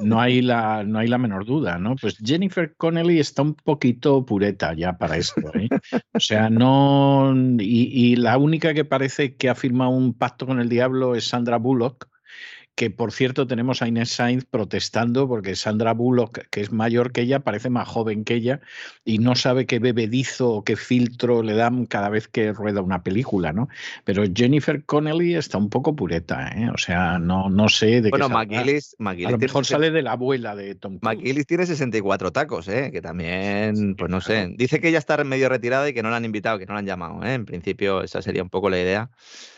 [0.00, 1.96] no hay la, no hay la menor duda, ¿no?
[1.96, 5.68] Pues Jennifer Connelly está un poquito pureta ya para esto, ¿eh?
[6.12, 7.34] O sea, no.
[7.58, 11.24] Y, y, la única que parece que ha firmado un pacto con el diablo es
[11.24, 12.09] Sandra Bullock,
[12.80, 17.20] que por cierto tenemos a Inés Sainz protestando porque Sandra Bullock, que es mayor que
[17.20, 18.62] ella, parece más joven que ella
[19.04, 23.02] y no sabe qué bebedizo o qué filtro le dan cada vez que rueda una
[23.02, 23.68] película, ¿no?
[24.04, 26.70] Pero Jennifer Connelly está un poco pureta, ¿eh?
[26.72, 30.12] O sea, no, no sé de bueno, qué McGillis, A lo mejor sale de la
[30.12, 31.18] abuela de Tom Cruise.
[31.18, 32.88] McGillis tiene 64 tacos, ¿eh?
[32.90, 34.54] Que también, pues no sé.
[34.56, 36.78] Dice que ella está medio retirada y que no la han invitado, que no la
[36.78, 37.34] han llamado, ¿eh?
[37.34, 39.10] En principio esa sería un poco la idea.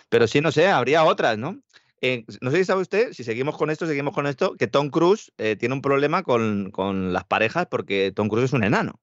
[0.09, 1.63] Pero sí, no sé, habría otras, ¿no?
[2.05, 4.91] Eh, no sé si sabe usted, si seguimos con esto, seguimos con esto, que Tom
[4.91, 9.01] Cruise eh, tiene un problema con, con, las parejas porque Tom Cruise es un enano.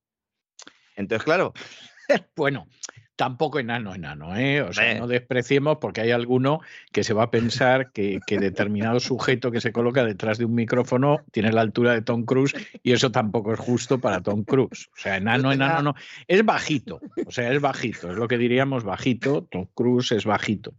[0.97, 1.53] Entonces, claro.
[2.35, 2.67] bueno,
[3.15, 4.61] tampoco enano, enano, ¿eh?
[4.61, 6.59] O sea, no despreciemos porque hay alguno
[6.91, 10.55] que se va a pensar que, que, determinado sujeto que se coloca detrás de un
[10.55, 14.89] micrófono tiene la altura de Tom Cruise y eso tampoco es justo para Tom Cruise.
[14.93, 15.95] O sea, enano, enano, no.
[16.27, 19.47] Es bajito, o sea, es bajito, es lo que diríamos bajito.
[19.49, 20.73] Tom Cruise es bajito.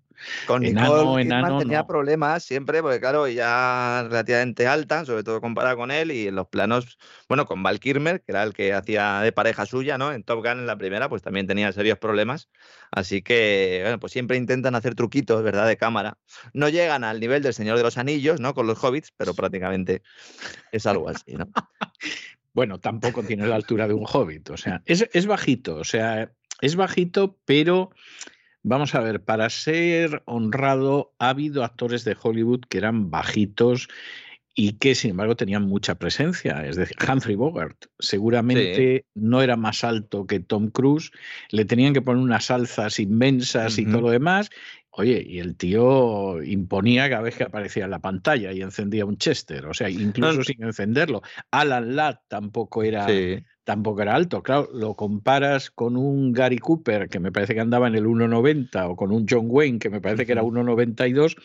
[0.46, 5.90] Con enano, enano, tenía problemas siempre, porque claro, ya relativamente alta, sobre todo comparada con
[5.90, 9.32] él, y en los planos, bueno, con Val Kirmer, que era el que hacía de
[9.32, 10.12] pareja suya, ¿no?
[10.12, 12.48] En Top Gun en la primera, pues también tenía serios problemas.
[12.90, 15.66] Así que, bueno, pues siempre intentan hacer truquitos, ¿verdad?
[15.66, 16.18] De cámara.
[16.52, 18.54] No llegan al nivel del Señor de los Anillos, ¿no?
[18.54, 20.02] Con los hobbits, pero prácticamente
[20.72, 21.48] es algo así, ¿no?
[22.52, 26.32] bueno, tampoco tiene la altura de un hobbit, o sea, es, es bajito, o sea,
[26.60, 27.90] es bajito, pero
[28.62, 33.88] Vamos a ver, para ser honrado, ha habido actores de Hollywood que eran bajitos
[34.54, 36.66] y que sin embargo tenían mucha presencia.
[36.66, 41.12] Es decir, Humphrey Bogart seguramente no era más alto que Tom Cruise,
[41.50, 44.50] le tenían que poner unas alzas inmensas y todo lo demás.
[44.92, 49.18] Oye, y el tío imponía cada vez que aparecía en la pantalla y encendía un
[49.18, 51.22] Chester, o sea, incluso sin encenderlo.
[51.52, 53.06] Alan Ladd tampoco era
[53.70, 54.42] tampoco era alto.
[54.42, 58.90] Claro, lo comparas con un Gary Cooper, que me parece que andaba en el 1,90,
[58.90, 61.36] o con un John Wayne, que me parece que era 1,92.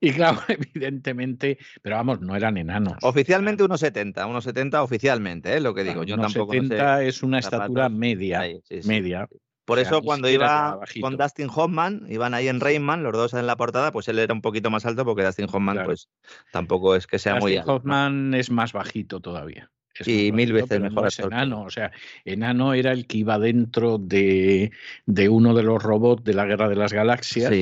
[0.00, 2.96] Y claro, evidentemente, pero vamos, no eran enanos.
[3.02, 5.60] Oficialmente 1,70, 1,70 oficialmente, es ¿eh?
[5.60, 6.04] lo que digo.
[6.04, 8.42] Yo tampoco 70 es una estatura media,
[8.84, 9.28] media.
[9.64, 13.56] Por eso cuando iba con Dustin Hoffman, iban ahí en Rayman, los dos en la
[13.56, 16.08] portada, pues él era un poquito más alto porque Dustin Hoffman pues
[16.52, 17.74] tampoco es que sea muy alto.
[17.74, 19.70] Hoffman es más bajito todavía
[20.06, 21.08] y mil veces mejor.
[21.18, 21.90] enano, o sea,
[22.24, 24.70] enano era el que iba dentro de,
[25.06, 27.52] de, uno de los robots de la Guerra de las Galaxias,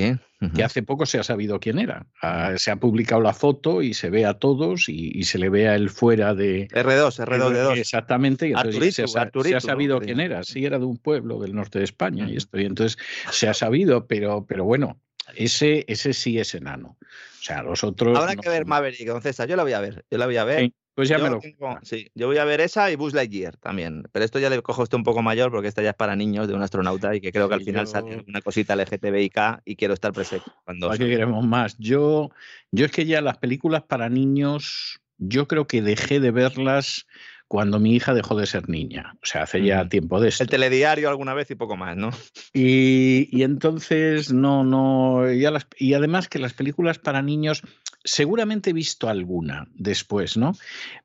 [0.54, 2.06] que hace poco se ha sabido quién era.
[2.22, 5.68] Ah, se ha publicado la foto y se ve a todos y, se le ve
[5.68, 6.68] a él fuera de...
[6.68, 7.78] R2, R2D2.
[7.78, 10.42] Exactamente, y se, ha, sabido quién era.
[10.44, 12.58] Sí, era de un pueblo del norte de España y esto.
[12.60, 12.98] Y entonces
[13.30, 15.00] se ha sabido, pero, pero bueno,
[15.34, 16.96] ese, ese sí es enano.
[17.00, 18.16] O sea, los otros...
[18.18, 20.44] Habrá que ver Maverick, don César, yo la voy a ver, yo la voy a
[20.44, 20.72] ver.
[20.96, 21.40] Pues ya me lo.
[21.82, 24.08] sí, yo voy a ver esa y Buzz Lightyear también.
[24.12, 26.48] Pero esto ya le cojo esto un poco mayor porque esta ya es para niños
[26.48, 29.92] de un astronauta y que creo que al final sale una cosita LGTBIK y quiero
[29.92, 30.50] estar presente.
[30.64, 31.76] Cuando qué queremos más?
[31.78, 32.30] Yo,
[32.72, 37.06] yo es que ya las películas para niños, yo creo que dejé de verlas
[37.48, 39.16] cuando mi hija dejó de ser niña.
[39.22, 40.42] O sea, hace ya tiempo de esto.
[40.42, 42.10] El telediario alguna vez y poco más, ¿no?
[42.52, 45.30] Y, y entonces, no, no.
[45.30, 47.62] Y, las, y además que las películas para niños,
[48.04, 50.52] seguramente he visto alguna después, ¿no?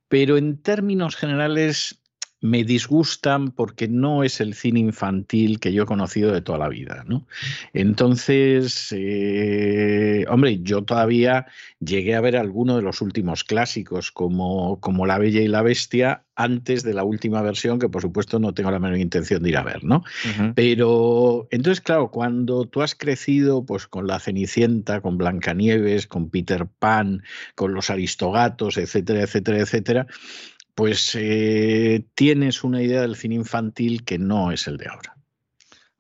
[0.07, 2.00] Pero en términos generales
[2.41, 6.69] me disgustan porque no es el cine infantil que yo he conocido de toda la
[6.69, 7.03] vida.
[7.07, 7.27] ¿no?
[7.73, 11.45] Entonces, eh, hombre, yo todavía
[11.79, 16.23] llegué a ver alguno de los últimos clásicos, como, como La Bella y la Bestia,
[16.35, 19.57] antes de la última versión, que por supuesto no tengo la menor intención de ir
[19.57, 20.03] a ver, ¿no?
[20.55, 26.65] Pero entonces, claro, cuando tú has crecido pues con la Cenicienta, con Blancanieves, con Peter
[26.65, 27.21] Pan,
[27.53, 30.07] con los Aristogatos, etcétera, etcétera, etcétera,
[30.81, 35.15] pues eh, tienes una idea del cine infantil que no es el de ahora.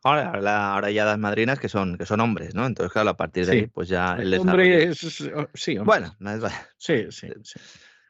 [0.01, 2.65] Ahora, ahora ya das madrinas que son, que son hombres, ¿no?
[2.65, 5.21] Entonces, claro, a partir de ahí, pues ya el, hombre es.
[5.35, 6.15] Oh, sí, Bueno,
[6.79, 7.59] sí, sí, sí.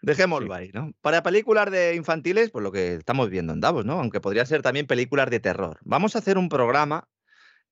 [0.01, 0.93] Dejémoslo ahí, ¿no?
[1.01, 3.99] Para películas de infantiles, pues lo que estamos viendo en Davos, ¿no?
[3.99, 5.77] Aunque podría ser también películas de terror.
[5.83, 7.09] Vamos a hacer un programa,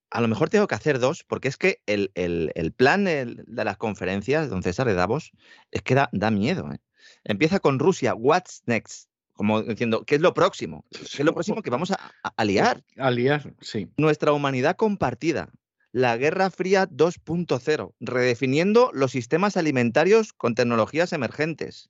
[0.09, 4.49] a lo mejor tengo que hacer dos, porque es que el, plan de, las conferencias,
[4.49, 5.31] don César de Davos,
[5.71, 6.79] es que da, da miedo, ¿eh?
[7.23, 9.09] Empieza con Rusia, what's next?
[9.33, 10.85] Como diciendo, ¿qué es lo próximo?
[10.91, 12.83] ¿Qué es lo próximo que vamos a, aliar?
[12.97, 13.87] Aliar, sí.
[13.97, 15.49] Nuestra humanidad compartida.
[15.91, 21.89] La Guerra Fría 2.0, redefiniendo los sistemas alimentarios con tecnologías emergentes,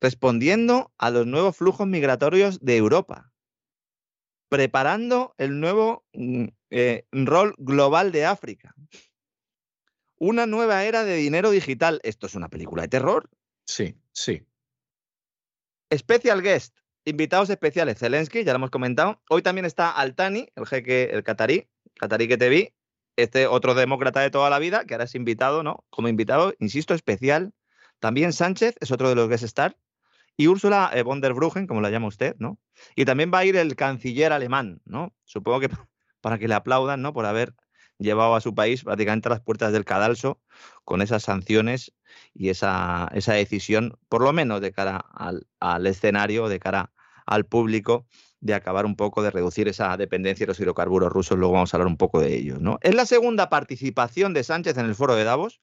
[0.00, 3.32] respondiendo a los nuevos flujos migratorios de Europa,
[4.48, 8.74] preparando el nuevo mm, eh, rol global de África,
[10.18, 12.00] una nueva era de dinero digital.
[12.04, 13.28] ¿Esto es una película de terror?
[13.66, 14.46] Sí, sí.
[15.92, 17.98] Special guest, invitados especiales.
[17.98, 19.20] Zelensky, ya lo hemos comentado.
[19.28, 22.72] Hoy también está Altani, el jeque, el catarí, catarí que te vi.
[23.16, 25.84] Este otro demócrata de toda la vida, que ahora es invitado, ¿no?
[25.90, 27.54] Como invitado, insisto, especial.
[27.98, 29.76] También Sánchez es otro de los guest star.
[30.36, 32.58] Y Úrsula eh, von der Bruggen, como la llama usted, ¿no?
[32.94, 35.14] Y también va a ir el canciller alemán, ¿no?
[35.24, 35.70] Supongo que
[36.20, 37.14] para que le aplaudan, ¿no?
[37.14, 37.54] Por haber
[37.98, 40.40] llevado a su país prácticamente a las puertas del cadalso
[40.84, 41.92] con esas sanciones
[42.34, 46.92] y esa, esa decisión, por lo menos de cara al, al, escenario, de cara
[47.26, 48.06] al público,
[48.40, 51.38] de acabar un poco, de reducir esa dependencia de los hidrocarburos rusos.
[51.38, 52.60] Luego vamos a hablar un poco de ellos.
[52.60, 52.78] ¿no?
[52.82, 55.60] Es la segunda participación de Sánchez en el foro de Davos,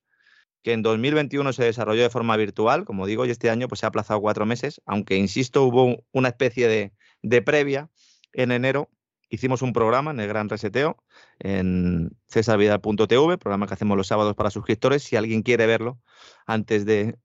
[0.63, 3.85] que en 2021 se desarrolló de forma virtual, como digo, y este año pues, se
[3.85, 7.89] ha aplazado cuatro meses, aunque, insisto, hubo una especie de, de previa
[8.31, 8.89] en enero
[9.33, 10.95] hicimos un programa en el Gran Reseteo
[11.39, 15.01] en cesarvidal.tv, programa que hacemos los sábados para suscriptores.
[15.01, 15.99] Si alguien quiere verlo
[16.45, 17.17] antes de,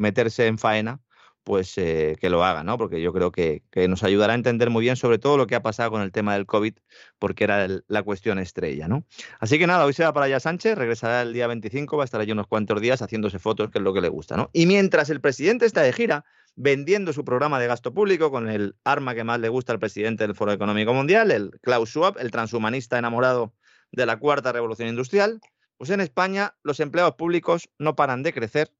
[0.00, 1.00] meterse en faena,
[1.46, 2.76] pues eh, que lo haga, ¿no?
[2.76, 5.62] Porque yo creo que, nos ayudará a entender muy bien sobre todo lo que ha
[5.62, 6.74] pasado con el tema del COVID,
[7.20, 9.06] porque era la cuestión estrella, ¿no?
[9.38, 12.04] Así que nada, hoy se va para allá Sánchez, regresará el día 25, va a
[12.04, 14.50] estar allí unos cuantos días haciéndose fotos, que es lo que le gusta, ¿no?
[14.52, 16.24] Y mientras el presidente está de gira,
[16.56, 20.26] vendiendo su programa de gasto público con el arma que más le gusta al presidente
[20.26, 23.54] del Foro Económico Mundial, el Klaus Schwab, el transhumanista enamorado
[23.92, 25.40] de la cuarta revolución industrial,
[25.76, 28.72] pues en España los empleados públicos no paran de crecer,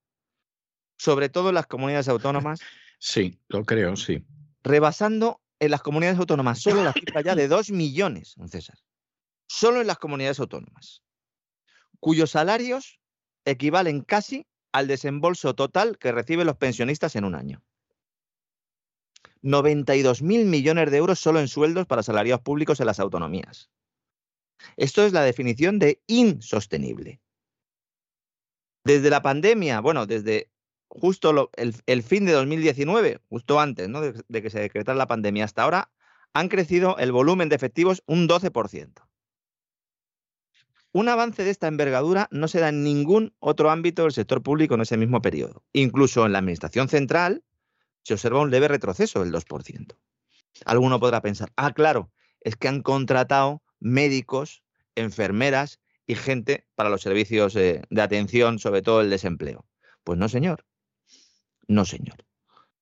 [0.96, 2.61] sobre todo en las comunidades autónomas.
[2.98, 4.24] Sí, lo creo, sí.
[4.64, 8.78] Rebasando en las comunidades autónomas solo la cifra ya de dos millones, don César.
[9.46, 11.02] Solo en las comunidades autónomas,
[12.00, 12.98] cuyos salarios
[13.44, 17.62] equivalen casi al desembolso total que reciben los pensionistas en un año.
[19.42, 23.70] 92.000 millones de euros solo en sueldos para salarios públicos en las autonomías.
[24.76, 27.20] Esto es la definición de insostenible.
[28.85, 30.50] Desde la pandemia, bueno, desde
[30.88, 35.62] justo el, fin de 2019, justo antes de, de que se decretara la pandemia hasta
[35.62, 35.90] ahora,
[36.33, 38.92] han crecido el volumen de efectivos un 12%.
[40.92, 44.75] Un avance de esta envergadura no se da en ningún otro ámbito del sector público
[44.75, 45.62] en ese mismo periodo.
[45.72, 47.44] Incluso en la Administración Central
[48.03, 49.96] se observa un leve retroceso del 2%.
[50.64, 54.62] Alguno podrá pensar, ah, claro, es que han contratado médicos,
[54.94, 59.66] enfermeras y gente para los servicios de atención, sobre todo el desempleo.
[60.05, 60.65] Pues no, señor.
[61.68, 62.16] No, señor.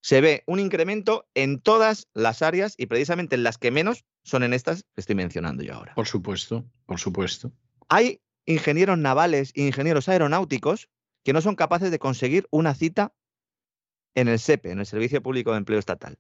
[0.01, 4.43] Se ve un incremento en todas las áreas y precisamente en las que menos son
[4.43, 5.95] en estas que estoy mencionando yo ahora.
[5.95, 7.53] Por supuesto, por supuesto.
[7.89, 10.89] Hay ingenieros navales e ingenieros aeronáuticos
[11.23, 13.15] que no son capaces de conseguir una cita
[14.15, 16.19] en el SEPE, en el Servicio Público de Empleo Estatal,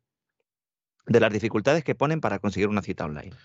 [1.07, 3.37] de las dificultades que ponen para conseguir una cita online.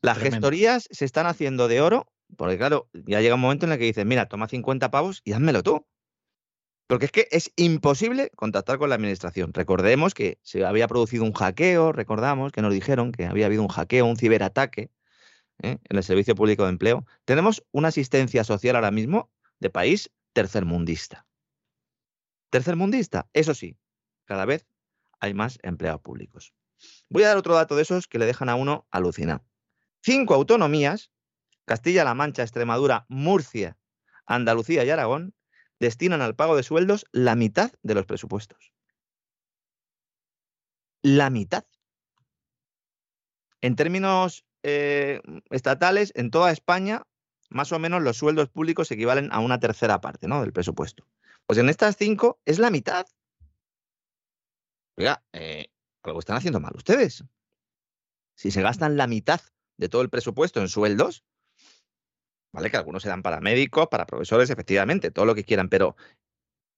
[0.00, 2.06] Las gestorías se están haciendo de oro,
[2.36, 5.32] porque claro, ya llega un momento en el que dices, mira, toma 50 pavos y
[5.32, 5.86] házmelo tú.
[6.92, 9.54] Porque es que es imposible contactar con la administración.
[9.54, 13.68] Recordemos que se había producido un hackeo, recordamos que nos dijeron que había habido un
[13.68, 14.90] hackeo, un ciberataque
[15.62, 15.78] ¿eh?
[15.82, 21.24] en el Servicio Público de Empleo, tenemos una asistencia social ahora mismo de país tercermundista.
[22.50, 23.78] Tercermundista, eso sí,
[24.26, 24.66] cada vez
[25.18, 26.52] hay más empleados públicos.
[27.08, 29.42] Voy a dar otro dato de esos que le dejan a uno alucinado.
[30.02, 31.10] Cinco autonomías,
[31.64, 33.78] Castilla-La Mancha, Extremadura, Murcia,
[34.26, 35.34] Andalucía y Aragón,
[35.82, 38.72] destinan al pago de sueldos la mitad de los presupuestos.
[41.02, 41.64] La mitad.
[43.60, 45.20] En términos eh,
[45.50, 47.02] estatales, en toda España,
[47.50, 50.40] más o menos los sueldos públicos equivalen a una tercera parte ¿no?
[50.40, 51.04] del presupuesto.
[51.46, 53.04] Pues en estas cinco es la mitad.
[54.96, 55.66] Oiga, eh,
[56.04, 57.24] algo están haciendo mal ustedes.
[58.36, 59.40] Si se gastan la mitad
[59.78, 61.24] de todo el presupuesto en sueldos,
[62.52, 62.70] ¿vale?
[62.70, 65.96] Que algunos se dan para médicos, para profesores, efectivamente, todo lo que quieran, pero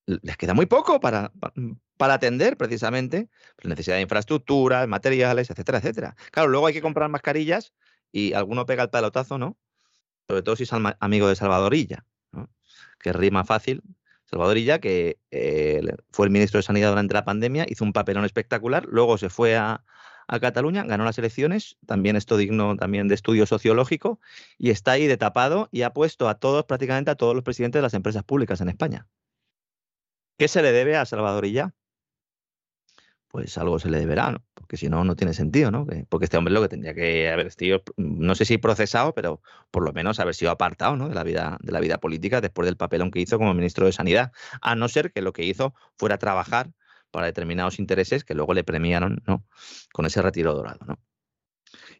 [0.06, 1.32] les queda muy poco para,
[1.96, 3.28] para atender precisamente
[3.62, 6.16] la necesidad de infraestructura, materiales, etcétera, etcétera.
[6.30, 7.72] Claro, luego hay que comprar mascarillas
[8.12, 9.56] y alguno pega el pelotazo, ¿no?
[10.28, 12.50] Sobre todo si es amigo de Salvadorilla, ¿no?
[12.98, 13.82] que rima fácil.
[14.24, 18.86] Salvadorilla, que eh, fue el ministro de Sanidad durante la pandemia, hizo un papelón espectacular,
[18.86, 19.84] luego se fue a,
[20.26, 24.20] a Cataluña, ganó las elecciones, también esto digno también de estudio sociológico,
[24.58, 27.78] y está ahí de tapado y ha puesto a todos, prácticamente a todos los presidentes
[27.78, 29.06] de las empresas públicas en España.
[30.38, 31.74] ¿Qué se le debe a Salvador ya
[33.28, 34.44] Pues algo se le deberá, ¿no?
[34.54, 35.86] Porque si no, no tiene sentido, ¿no?
[36.08, 39.84] porque este hombre lo que tendría que haber sido, no sé si procesado, pero por
[39.84, 41.08] lo menos haber sido apartado, ¿no?
[41.08, 43.92] De la vida, de la vida política después del papelón que hizo como ministro de
[43.92, 46.72] Sanidad, a no ser que lo que hizo fuera trabajar
[47.14, 49.22] para determinados intereses que luego le premiaron
[49.92, 50.84] con ese retiro dorado.
[50.84, 50.98] ¿no?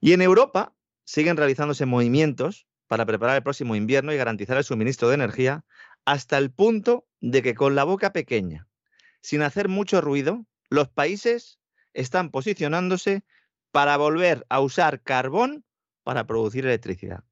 [0.01, 5.09] Y en Europa siguen realizándose movimientos para preparar el próximo invierno y garantizar el suministro
[5.09, 5.65] de energía
[6.05, 8.67] hasta el punto de que con la boca pequeña,
[9.23, 11.61] sin hacer mucho ruido, los países
[11.93, 13.23] están posicionándose
[13.71, 15.65] para volver a usar carbón
[16.03, 17.23] para producir electricidad.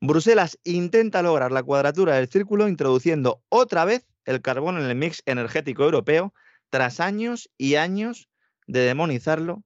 [0.00, 5.22] Bruselas intenta lograr la cuadratura del círculo introduciendo otra vez el carbón en el mix
[5.26, 6.34] energético europeo
[6.70, 8.28] tras años y años
[8.66, 9.62] de demonizarlo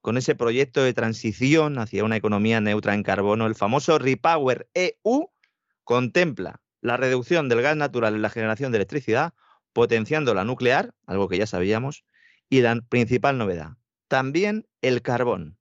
[0.00, 5.30] con ese proyecto de transición hacia una economía neutra en carbono, el famoso Repower EU,
[5.82, 9.32] contempla la reducción del gas natural en la generación de electricidad,
[9.72, 12.04] potenciando la nuclear, algo que ya sabíamos,
[12.50, 15.56] y la principal novedad, también el carbón.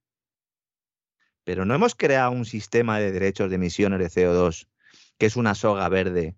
[1.45, 4.67] Pero no hemos creado un sistema de derechos de emisiones de CO2
[5.17, 6.35] que es una soga verde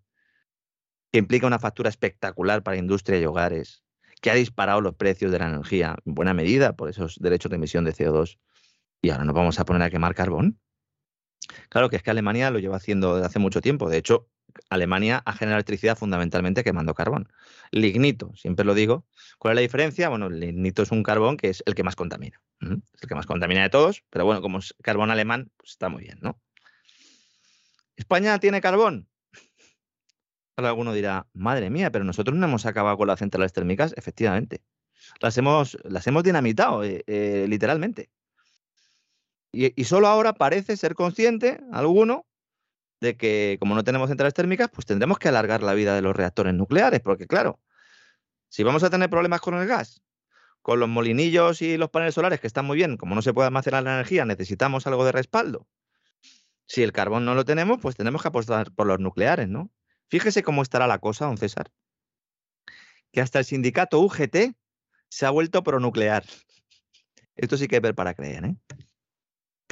[1.15, 3.85] que implica una factura espectacular para industria y hogares,
[4.19, 7.55] que ha disparado los precios de la energía en buena medida por esos derechos de
[7.55, 8.37] emisión de CO2.
[9.01, 10.59] Y ahora nos vamos a poner a quemar carbón.
[11.69, 13.89] Claro que es que Alemania lo lleva haciendo desde hace mucho tiempo.
[13.89, 14.27] De hecho,
[14.69, 17.31] Alemania ha generado electricidad fundamentalmente quemando carbón.
[17.71, 19.05] Lignito, siempre lo digo.
[19.39, 20.09] ¿Cuál es la diferencia?
[20.09, 22.41] Bueno, el lignito es un carbón que es el que más contamina.
[22.59, 25.87] Es el que más contamina de todos, pero bueno, como es carbón alemán, pues está
[25.87, 26.41] muy bien, ¿no?
[27.95, 29.07] ¿España tiene carbón?
[30.57, 33.93] Alguno dirá, madre mía, pero nosotros no hemos acabado con las centrales térmicas.
[33.97, 34.61] Efectivamente,
[35.19, 38.09] las hemos, las hemos dinamitado, eh, eh, literalmente.
[39.51, 42.25] Y, y, solo ahora parece ser consciente alguno
[42.99, 46.15] de que como no tenemos centrales térmicas, pues tendremos que alargar la vida de los
[46.15, 47.59] reactores nucleares, porque claro,
[48.49, 50.01] si vamos a tener problemas con el gas,
[50.61, 53.47] con los molinillos y los paneles solares, que están muy bien, como no se puede
[53.47, 55.67] almacenar la energía, necesitamos algo de respaldo.
[56.67, 59.71] Si el carbón no lo tenemos, pues tenemos que apostar por los nucleares, ¿no?
[60.09, 61.71] Fíjese cómo estará la cosa, don César,
[63.11, 64.55] que hasta el sindicato UGT
[65.09, 66.23] se ha vuelto pronuclear.
[67.35, 68.55] Esto sí que es ver para creer, ¿eh?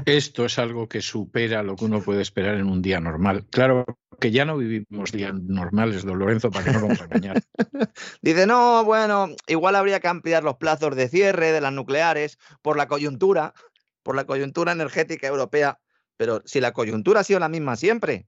[0.05, 3.45] Esto es algo que supera lo que uno puede esperar en un día normal.
[3.49, 3.85] Claro
[4.19, 7.41] que ya no vivimos días normales, don Lorenzo, para que no vamos a engañar.
[8.21, 12.75] Dice, no, bueno, igual habría que ampliar los plazos de cierre de las nucleares por
[12.75, 13.53] la coyuntura,
[14.01, 15.79] por la coyuntura energética europea.
[16.17, 18.27] Pero si la coyuntura ha sido la misma siempre,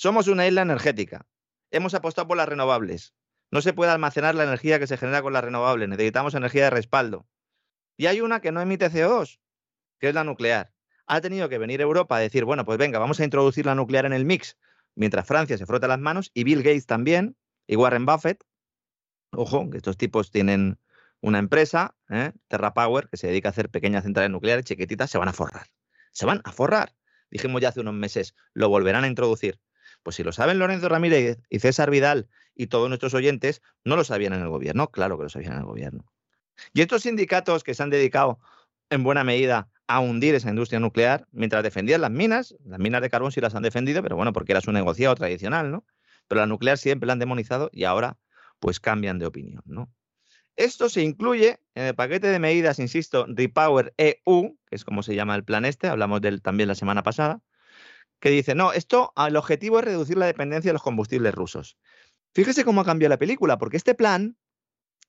[0.00, 1.26] somos una isla energética.
[1.70, 3.12] Hemos apostado por las renovables.
[3.50, 5.90] No se puede almacenar la energía que se genera con las renovables.
[5.90, 7.28] Necesitamos energía de respaldo.
[7.98, 9.40] Y hay una que no emite CO2,
[9.98, 10.72] que es la nuclear.
[11.06, 14.06] Ha tenido que venir Europa a decir, bueno, pues venga, vamos a introducir la nuclear
[14.06, 14.56] en el mix,
[14.94, 17.36] mientras Francia se frota las manos y Bill Gates también,
[17.66, 18.42] y Warren Buffett.
[19.32, 20.78] Ojo, que estos tipos tienen
[21.20, 22.32] una empresa, ¿eh?
[22.48, 25.66] Terra Power, que se dedica a hacer pequeñas centrales nucleares chiquititas, se van a forrar.
[26.10, 26.94] Se van a forrar.
[27.30, 29.60] Dijimos ya hace unos meses, lo volverán a introducir.
[30.02, 34.04] Pues si lo saben Lorenzo Ramírez y César Vidal y todos nuestros oyentes, no lo
[34.04, 34.90] sabían en el gobierno.
[34.90, 36.04] Claro que lo sabían en el gobierno.
[36.72, 38.38] Y estos sindicatos que se han dedicado
[38.90, 43.10] en buena medida a hundir esa industria nuclear, mientras defendían las minas, las minas de
[43.10, 45.84] carbón sí las han defendido, pero bueno, porque era su negocio tradicional, ¿no?
[46.28, 48.16] Pero la nuclear siempre la han demonizado y ahora
[48.60, 49.92] pues cambian de opinión, ¿no?
[50.56, 55.14] Esto se incluye en el paquete de medidas, insisto, Repower EU, que es como se
[55.14, 57.40] llama el plan este, hablamos de él también la semana pasada,
[58.20, 61.76] que dice, no, esto, el objetivo es reducir la dependencia de los combustibles rusos.
[62.34, 64.36] Fíjese cómo ha cambiado la película, porque este plan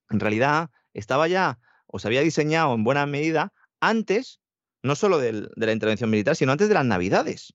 [0.10, 4.40] en realidad estaba ya o se había diseñado en buena medida antes,
[4.82, 7.54] no solo de la intervención militar, sino antes de las navidades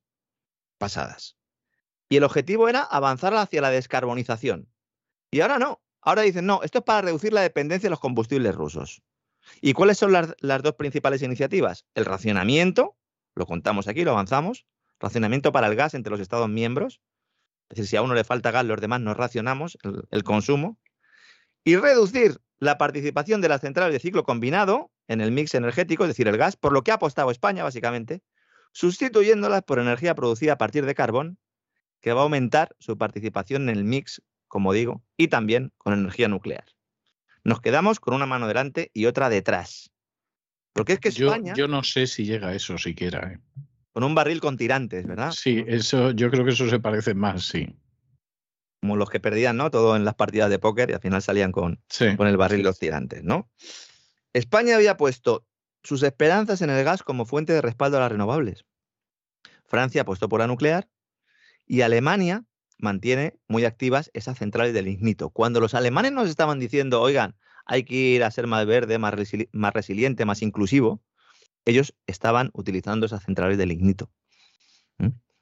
[0.79, 1.37] pasadas.
[2.09, 4.69] Y el objetivo era avanzar hacia la descarbonización.
[5.31, 5.81] Y ahora no.
[6.03, 9.03] Ahora dicen, no, esto es para reducir la dependencia de los combustibles rusos.
[9.61, 11.85] ¿Y cuáles son las, las dos principales iniciativas?
[11.95, 12.97] El racionamiento,
[13.35, 14.67] lo contamos aquí, lo avanzamos,
[15.01, 17.01] racionamiento para el gas entre los Estados miembros,
[17.69, 19.79] es decir, si a uno le falta gas, los demás nos racionamos
[20.11, 20.79] el, consumo,
[21.65, 26.09] y reducir la participación de las centrales de ciclo combinado en el mix energético, es
[26.09, 28.23] decir, el gas, por lo que ha apostado España, básicamente,
[28.73, 31.39] sustituyéndolas por energía producida a partir de carbón,
[32.01, 36.29] que va a aumentar su participación en el mix, como digo, y también con energía
[36.29, 36.65] nuclear.
[37.43, 39.91] Nos quedamos con una mano delante y otra detrás.
[40.73, 41.55] Porque es que España...
[41.57, 43.33] Yo, no sé si llega a eso siquiera.
[43.33, 43.41] ¿eh?
[43.97, 45.33] Con un barril con tirantes, ¿verdad?
[45.33, 47.79] Sí, eso, yo creo que eso se parece más, sí.
[48.83, 49.71] Como los que perdían, ¿no?
[49.71, 51.81] Todo en las partidas de póker y al final salían con,
[52.19, 53.51] con el barril los tirantes, ¿no?
[54.35, 55.47] España había puesto
[55.83, 58.67] sus esperanzas en el gas como fuente de respaldo a las renovables.
[59.65, 60.91] Francia apostó por la nuclear
[61.65, 62.45] y Alemania
[62.77, 65.31] mantiene muy activas esas centrales del ignito.
[65.31, 67.35] Cuando los alemanes nos estaban diciendo, oigan,
[67.65, 69.15] hay que ir a ser más verde, más,
[69.53, 71.03] más resiliente, más inclusivo,
[71.67, 74.11] ellos estaban utilizando esas centrales de lignito.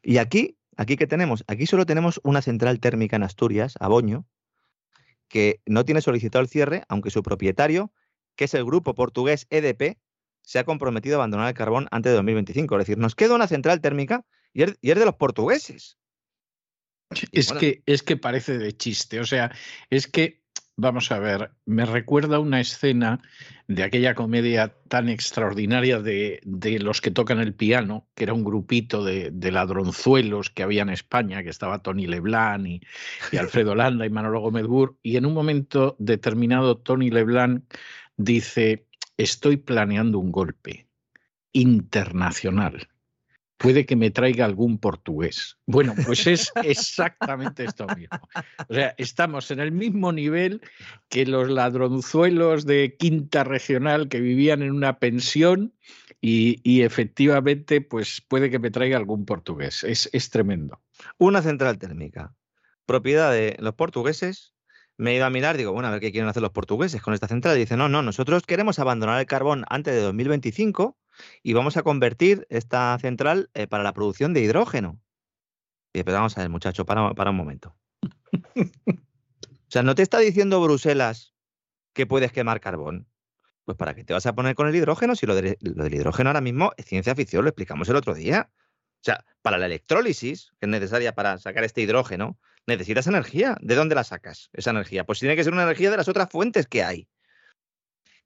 [0.02, 4.26] Y aquí, aquí que tenemos, aquí solo tenemos una central térmica en Asturias, Aboño,
[5.28, 7.92] que no tiene solicitado el cierre, aunque su propietario,
[8.36, 9.98] que es el grupo portugués EDP,
[10.42, 12.74] se ha comprometido a abandonar el carbón antes de 2025.
[12.74, 15.98] Es decir, nos queda una central térmica y es, de los portugueses.
[17.32, 19.20] Es, que, es que parece de chiste.
[19.20, 19.50] O sea,
[19.88, 20.43] es que
[20.76, 23.20] Vamos a ver, me recuerda una escena
[23.68, 26.40] de aquella comedia tan extraordinaria de,
[26.80, 31.44] los que tocan el piano, que era un grupito de, ladronzuelos que había en España,
[31.44, 32.80] que estaba Tony Leblanc y,
[33.30, 37.62] y Alfredo Landa y Manolo Gómez Burr, y en un momento determinado Tony Leblanc
[38.16, 40.88] dice, estoy planeando un golpe
[41.52, 42.88] internacional
[43.64, 45.56] puede que me traiga algún portugués.
[45.64, 48.20] Bueno, pues es exactamente esto mismo.
[48.68, 50.60] O sea, estamos en el mismo nivel
[51.08, 55.72] que los ladronzuelos de quinta regional que vivían en una pensión
[56.20, 59.82] y, efectivamente, pues puede que me traiga algún portugués.
[59.82, 60.82] Es, es tremendo.
[61.16, 62.34] Una central térmica,
[62.84, 64.52] propiedad de los portugueses.
[64.98, 67.14] Me he ido a mirar, digo, bueno, a ver qué quieren hacer los portugueses con
[67.14, 67.56] esta central.
[67.56, 70.98] Y dice, no, no, nosotros queremos abandonar el carbón antes de 2025
[71.42, 75.00] y vamos a convertir esta central eh, para la producción de hidrógeno.
[75.92, 77.76] Y pero vamos a ver, muchacho, para, para un momento.
[78.56, 78.64] o
[79.68, 81.34] sea, ¿no te está diciendo Bruselas
[81.92, 83.08] que puedes quemar carbón?
[83.64, 86.40] Pues ¿para qué te vas a poner con el hidrógeno si lo, del hidrógeno ahora
[86.40, 87.44] mismo es ciencia ficción?
[87.44, 88.50] Lo explicamos el otro día.
[88.50, 93.56] O sea, para la electrólisis, que es necesaria para sacar este hidrógeno, necesitas energía.
[93.60, 95.04] ¿De dónde la sacas esa energía?
[95.04, 97.08] Pues tiene que ser una energía de las otras fuentes que hay.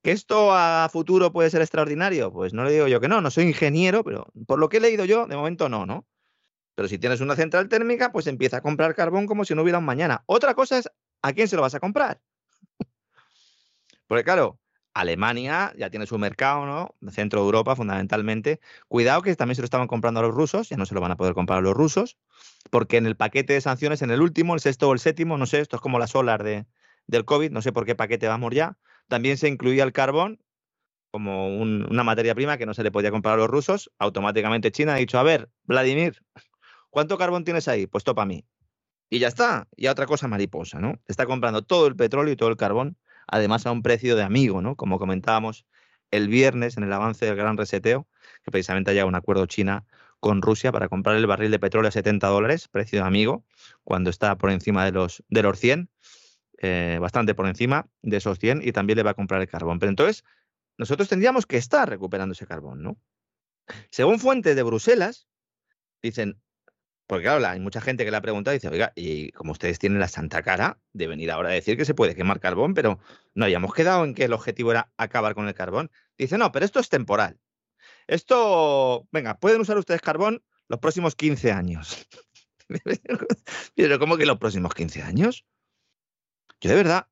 [0.02, 2.32] ¿Que esto a futuro puede ser extraordinario?
[2.32, 4.80] Pues no le digo yo que no, no soy ingeniero, pero por lo que he
[4.80, 6.06] leído yo, de momento no, ¿no?
[6.74, 9.78] Pero si tienes una central térmica, pues empieza a comprar carbón como si no hubiera
[9.78, 10.22] un mañana.
[10.26, 10.88] Otra cosa es,
[11.22, 12.20] ¿a quién se lo vas a comprar?
[14.06, 14.60] Porque claro,
[14.94, 16.94] Alemania ya tiene su mercado, ¿no?
[17.10, 18.60] Centro de Europa, fundamentalmente.
[18.88, 21.12] Cuidado que también se lo estaban comprando a los rusos, ya no se lo van
[21.12, 22.16] a poder comprar a los rusos,
[22.70, 25.46] porque en el paquete de sanciones, en el último, el sexto o el séptimo, no
[25.46, 26.66] sé, esto es como la solar de,
[27.06, 28.76] del COVID, no sé por qué paquete vamos ya,
[29.08, 30.40] también se incluía el carbón
[31.10, 33.90] como una materia prima que no se le podía comprar a los rusos.
[33.98, 36.22] Automáticamente China ha dicho, a ver, Vladimir,
[36.90, 37.86] ¿cuánto carbón tienes ahí?
[37.86, 38.44] Pues topa a mí.
[39.10, 39.66] Y ya está.
[39.74, 41.00] Y a otra cosa mariposa, ¿no?
[41.06, 44.60] Está comprando todo el petróleo y todo el carbón, además a un precio de amigo,
[44.60, 44.76] ¿no?
[44.76, 45.64] Como comentábamos
[46.10, 48.06] el viernes en el avance del gran reseteo,
[48.44, 49.86] que precisamente haya un acuerdo China
[50.20, 53.44] con Rusia para comprar el barril de petróleo a 70 dólares, precio de amigo,
[53.84, 55.90] cuando está por encima de los, de los 100.
[56.60, 59.78] Eh, bastante por encima de esos 100 y también le va a comprar el carbón.
[59.78, 60.24] Pero entonces,
[60.76, 62.98] nosotros tendríamos que estar recuperando ese carbón, ¿no?
[63.90, 65.28] Según fuentes de Bruselas,
[66.02, 66.40] dicen,
[67.06, 69.98] porque claro, hay mucha gente que le ha preguntado dice, oiga, y como ustedes tienen
[69.98, 72.98] la santa cara de venir ahora a decir que se puede quemar carbón, pero
[73.34, 75.90] no hayamos quedado en que el objetivo era acabar con el carbón.
[76.16, 77.38] Dice, no, pero esto es temporal.
[78.06, 82.06] Esto, venga, pueden usar ustedes carbón los próximos 15 años.
[83.74, 85.46] pero ¿cómo que los próximos 15 años?
[86.60, 87.08] Yo de verdad,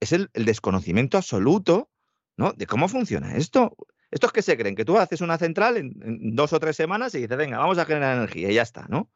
[0.00, 1.90] es el, desconocimiento absoluto,
[2.36, 2.52] ¿no?
[2.52, 3.76] De cómo funciona esto.
[4.10, 5.94] Estos que se creen que tú haces una central en,
[6.36, 9.10] dos o tres semanas y dices, venga, vamos a generar energía y ya está, ¿no?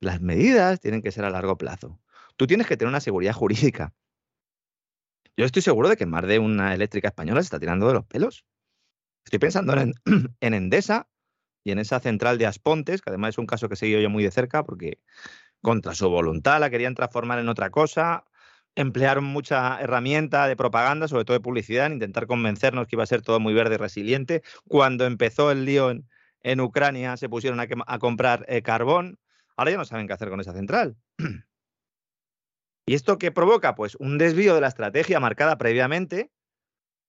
[0.00, 2.00] Las medidas tienen que ser a largo plazo.
[2.36, 3.94] Tú tienes que tener una seguridad jurídica.
[5.36, 8.06] Yo estoy seguro de que más de una eléctrica española se está tirando de los
[8.06, 8.44] pelos.
[9.24, 9.94] Estoy pensando en,
[10.40, 11.08] en Endesa
[11.64, 14.10] y en esa central de Aspontes, que además es un caso que he seguido yo
[14.10, 15.00] muy de cerca porque
[15.60, 18.24] contra su voluntad la querían transformar en otra cosa
[18.76, 23.06] emplearon mucha herramienta de propaganda, sobre todo de publicidad, en intentar convencernos que iba a
[23.06, 24.42] ser todo muy verde y resiliente.
[24.68, 29.18] Cuando empezó el lío en, Ucrania, se pusieron a, comprar eh, carbón.
[29.56, 30.96] Ahora ya no saben qué hacer con esa central.
[32.86, 33.74] ¿Y esto qué provoca?
[33.74, 36.30] Pues un desvío de la estrategia marcada previamente,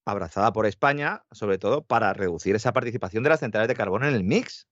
[0.05, 4.15] abrazada por España, sobre todo para reducir esa participación de las centrales de carbono en
[4.15, 4.69] el mix.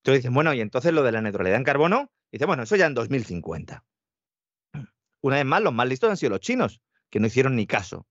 [0.00, 2.86] Entonces dicen, bueno, y entonces lo de la neutralidad en carbono, dice, bueno, eso ya
[2.86, 3.84] en 2050.
[5.20, 8.06] Una vez más, los más listos han sido los chinos, que no hicieron ni caso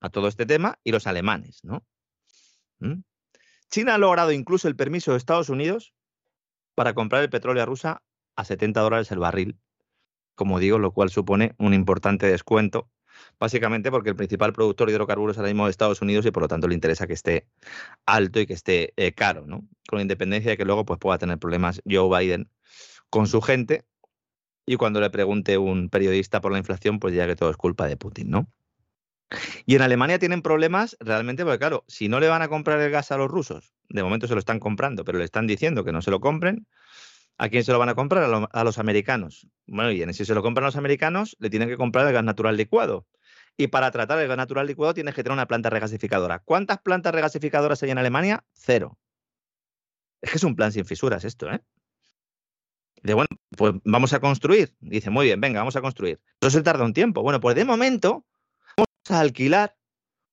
[0.00, 1.84] a todo este tema, y los alemanes, ¿no?
[2.78, 3.02] ¿Mm?
[3.70, 5.92] China ha logrado incluso el permiso de Estados Unidos
[6.74, 8.02] para comprar el petróleo a Rusia
[8.36, 9.58] a 70 dólares el barril,
[10.34, 12.88] como digo, lo cual supone un importante descuento,
[13.38, 16.48] básicamente porque el principal productor de hidrocarburos ahora mismo de Estados Unidos y por lo
[16.48, 17.48] tanto le interesa que esté
[18.06, 19.66] alto y que esté eh, caro, ¿no?
[19.88, 22.48] Con independencia de que luego pues, pueda tener problemas Joe Biden
[23.10, 23.84] con su gente
[24.68, 27.86] y cuando le pregunte un periodista por la inflación, pues ya que todo es culpa
[27.86, 28.48] de Putin, ¿no?
[29.66, 32.90] Y en Alemania tienen problemas realmente porque, claro, si no le van a comprar el
[32.90, 35.92] gas a los rusos, de momento se lo están comprando, pero le están diciendo que
[35.92, 36.66] no se lo compren,
[37.38, 38.48] ¿A quién se lo van a comprar?
[38.50, 39.46] A, los americanos.
[39.66, 42.24] Bueno, y si se lo compran a los americanos, le tienen que comprar el gas
[42.24, 43.06] natural licuado.
[43.56, 46.40] Y para tratar el gas natural licuado tienes que tener una planta regasificadora.
[46.40, 48.44] ¿Cuántas plantas regasificadoras hay en Alemania?
[48.54, 48.98] Cero.
[50.20, 51.60] Es que es un plan sin fisuras esto, ¿eh?
[53.02, 54.74] De bueno, pues vamos a construir.
[54.80, 56.20] Dice, muy bien, venga, vamos a construir.
[56.40, 57.22] Eso se tarda un tiempo.
[57.22, 58.24] Bueno, pues de momento
[58.76, 59.76] vamos a alquilar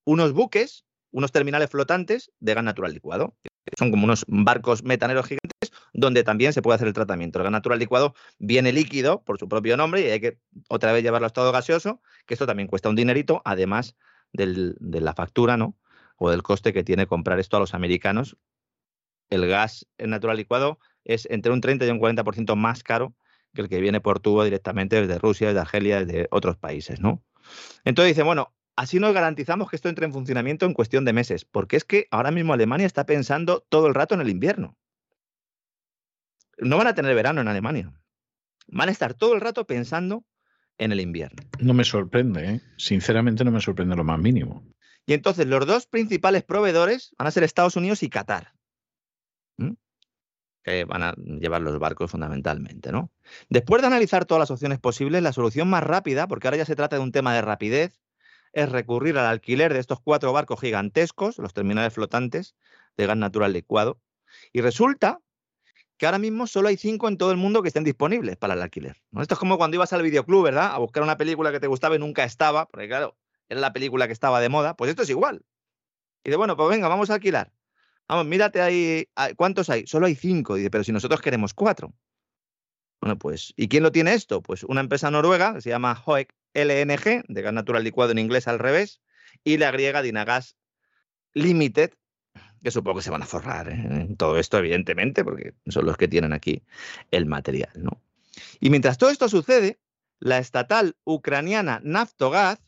[0.03, 3.35] unos buques, unos terminales flotantes de gas natural licuado.
[3.77, 7.39] Son como unos barcos metaneros gigantes donde también se puede hacer el tratamiento.
[7.39, 10.39] El gas natural licuado viene líquido por su propio nombre y hay que
[10.69, 13.95] otra vez llevarlo a estado gaseoso, que esto también cuesta un dinerito, además
[14.33, 15.77] de la factura, ¿no?
[16.17, 18.37] O del coste que tiene comprar esto a los americanos.
[19.29, 23.15] El gas natural licuado es entre un 30 y un 40% más caro
[23.53, 27.23] que el que viene por tubo directamente desde Rusia, desde Argelia, desde otros países, ¿no?
[27.85, 31.45] Entonces dice, bueno, así nos garantizamos que esto entre en funcionamiento en cuestión de meses,
[31.45, 34.77] porque es que ahora mismo Alemania está pensando todo el rato en el invierno
[36.57, 37.91] no van a tener verano en Alemania.
[38.67, 40.25] Van a estar todo el rato pensando
[40.77, 41.43] en el invierno.
[41.59, 42.61] No me sorprende, ¿eh?
[42.77, 44.65] sinceramente no me sorprende lo más mínimo.
[45.05, 48.53] Y entonces los dos principales proveedores van a ser Estados Unidos y Qatar,
[50.65, 52.91] que van a llevar los barcos fundamentalmente.
[52.91, 53.11] ¿no?
[53.49, 56.75] Después de analizar todas las opciones posibles, la solución más rápida, porque ahora ya se
[56.75, 58.01] trata de un tema de rapidez,
[58.51, 62.55] es recurrir al alquiler de estos cuatro barcos gigantescos, los terminales flotantes
[62.97, 64.01] de gas natural licuado.
[64.51, 65.19] Y resulta
[65.97, 68.61] que ahora mismo solo hay cinco en todo el mundo que estén disponibles para el
[68.61, 68.97] alquiler.
[69.19, 70.71] Esto es como cuando ibas al videoclub, ¿verdad?
[70.73, 73.15] A buscar una película que te gustaba y nunca estaba, porque claro,
[73.49, 74.75] era la película que estaba de moda.
[74.75, 75.45] Pues esto es igual.
[76.23, 77.51] Y dice, bueno, pues venga, vamos a alquilar.
[78.07, 79.87] Vamos, mírate ahí, ¿cuántos hay?
[79.87, 80.55] Solo hay cinco.
[80.55, 81.93] Dice, pero si nosotros queremos cuatro.
[83.01, 84.41] Bueno, pues, ¿y quién lo tiene esto?
[84.41, 88.47] Pues una empresa noruega que se llama Hoek LNG, de gas natural licuado en inglés
[88.47, 89.01] al revés,
[89.43, 90.55] y la griega Dinagas
[91.33, 91.91] Limited,
[92.63, 93.73] que supongo que se van a forrar ¿eh?
[93.73, 96.63] en todo esto, evidentemente, porque son los que tienen aquí
[97.11, 97.71] el material.
[97.75, 98.01] ¿no?
[98.59, 99.79] Y mientras todo esto sucede,
[100.19, 102.59] la estatal ucraniana Naftogaz,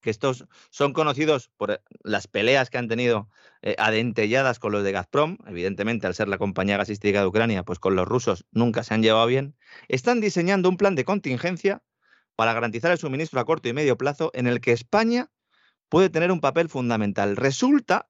[0.00, 3.28] que estos son conocidos por las peleas que han tenido
[3.62, 7.78] eh, adentelladas con los de Gazprom, evidentemente al ser la compañía gasística de Ucrania, pues
[7.78, 9.56] con los rusos nunca se han llevado bien,
[9.88, 11.82] están diseñando un plan de contingencia
[12.36, 15.30] para garantizar el suministro a corto y medio plazo en el que España
[15.88, 17.36] puede tener un papel fundamental.
[17.36, 18.08] Resulta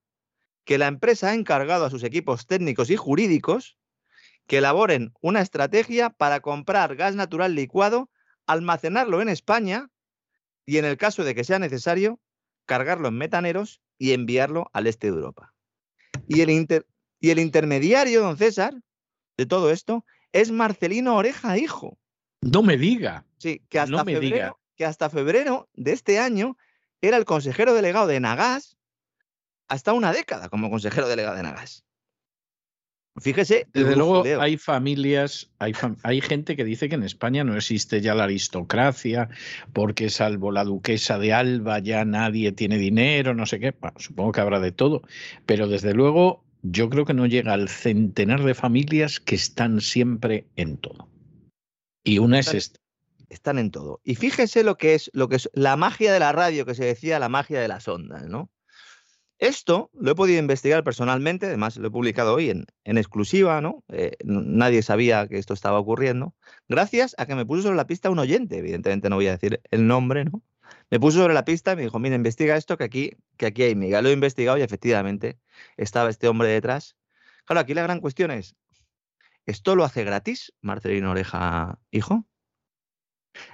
[0.64, 3.78] que la empresa ha encargado a sus equipos técnicos y jurídicos
[4.46, 8.10] que elaboren una estrategia para comprar gas natural licuado,
[8.46, 9.90] almacenarlo en España
[10.66, 12.20] y, en el caso de que sea necesario,
[12.66, 15.54] cargarlo en metaneros y enviarlo al este de Europa.
[16.28, 16.84] Y el,
[17.20, 18.74] y el intermediario, don César,
[19.36, 21.98] de todo esto, es Marcelino Oreja, hijo.
[22.40, 23.24] No me diga.
[23.38, 26.56] Sí, que hasta, febrero, que hasta febrero de este año
[27.00, 28.76] era el consejero delegado de Nagas
[29.68, 31.84] hasta una década como consejero delegado de Nagas.
[33.18, 33.66] Fíjese.
[33.72, 38.14] Desde luego hay familias, hay, hay, gente que dice que en España no existe ya
[38.14, 39.30] la aristocracia,
[39.72, 43.74] porque salvo la duquesa de Alba ya nadie tiene dinero, no sé qué.
[43.96, 45.02] supongo que habrá de todo,
[45.46, 50.46] pero desde luego yo creo que no llega al centenar de familias que están siempre
[50.56, 51.08] en todo.
[52.04, 52.80] Y una es esta.
[53.28, 54.00] Están en todo.
[54.04, 56.84] Y fíjese lo que es, lo que es la magia de la radio, que se
[56.84, 58.50] decía la magia de las ondas, ¿no?
[59.38, 63.84] Esto lo he podido investigar personalmente, además lo he publicado hoy en, exclusiva, ¿no?
[63.88, 66.34] Eh, nadie sabía que esto estaba ocurriendo,
[66.68, 69.60] gracias a que me puso sobre la pista un oyente, evidentemente no voy a decir
[69.70, 70.42] el nombre, ¿no?
[70.90, 73.62] Me puso sobre la pista y me dijo, mira, investiga esto que aquí, que aquí
[73.62, 74.02] hay miga.
[74.02, 75.38] Lo he investigado y efectivamente
[75.76, 76.96] estaba este hombre detrás.
[77.44, 78.56] Claro, aquí la gran cuestión es,
[79.44, 82.24] ¿esto lo hace gratis Marcelino Oreja, hijo?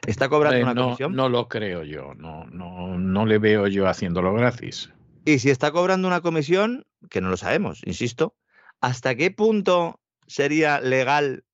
[0.06, 1.14] ¿Está cobrando Eh, una no, comisión?
[1.14, 4.90] no lo creo yo, no, no, no le veo yo haciéndolo gratis.
[5.24, 8.36] Y si está cobrando una comisión, que no lo sabemos, insisto,
[8.80, 11.44] ¿hasta qué punto sería legal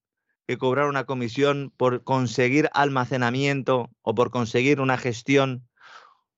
[0.47, 5.69] que cobrar una comisión por conseguir almacenamiento o por conseguir una gestión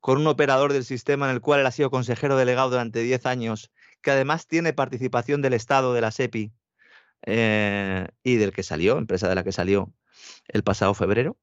[0.00, 3.26] con un operador del sistema en el cual él ha sido consejero delegado durante 10
[3.26, 3.70] años,
[4.02, 6.52] que además tiene participación del Estado, de la SEPI,
[7.26, 9.92] eh, y del que salió, empresa de la que salió
[10.48, 11.36] el pasado febrero?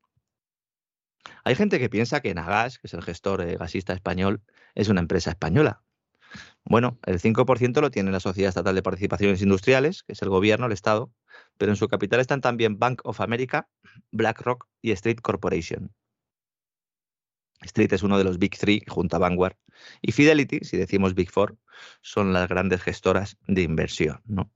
[1.47, 4.41] Hay gente que piensa que Nagas, que es el gestor eh, gasista español,
[4.75, 5.81] es una empresa española.
[6.65, 10.65] Bueno, el 5% lo tiene la Sociedad Estatal de Participaciones Industriales, que es el gobierno,
[10.65, 11.09] el Estado,
[11.57, 13.69] pero en su capital están también Bank of America,
[14.11, 15.93] BlackRock y Street Corporation.
[17.61, 19.55] Street es uno de los Big Three junto a Vanguard.
[20.01, 21.57] Y Fidelity, si decimos Big Four,
[22.01, 24.19] son las grandes gestoras de inversión.
[24.25, 24.51] ¿no?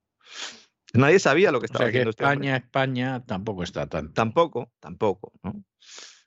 [0.94, 2.26] Nadie sabía lo que O estaba que haciendo este.
[2.26, 4.12] España, España tampoco está tan.
[4.12, 5.32] Tampoco, tampoco.
[5.42, 5.64] ¿no?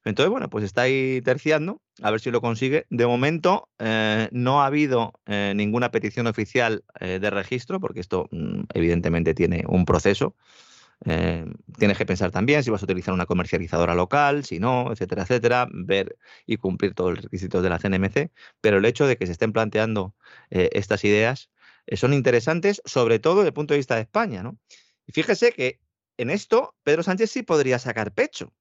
[0.04, 2.86] Entonces, bueno, pues está ahí terciando, a ver si lo consigue.
[2.90, 8.28] De momento, eh, no ha habido eh, ninguna petición oficial eh, de registro, porque esto
[8.30, 10.36] mm, evidentemente tiene un proceso.
[11.78, 15.68] Tienes que pensar también si vas a utilizar una comercializadora local, si no, etcétera, etcétera,
[15.70, 18.30] ver y cumplir todos los requisitos de la CNMC.
[18.62, 20.14] Pero el hecho de que se estén planteando
[20.48, 21.50] estas ideas
[21.94, 24.42] son interesantes, sobre todo desde el punto de vista de España.
[24.42, 24.56] ¿no?
[25.06, 25.80] Y fíjese que
[26.16, 28.52] en esto Pedro Sánchez sí podría sacar pecho.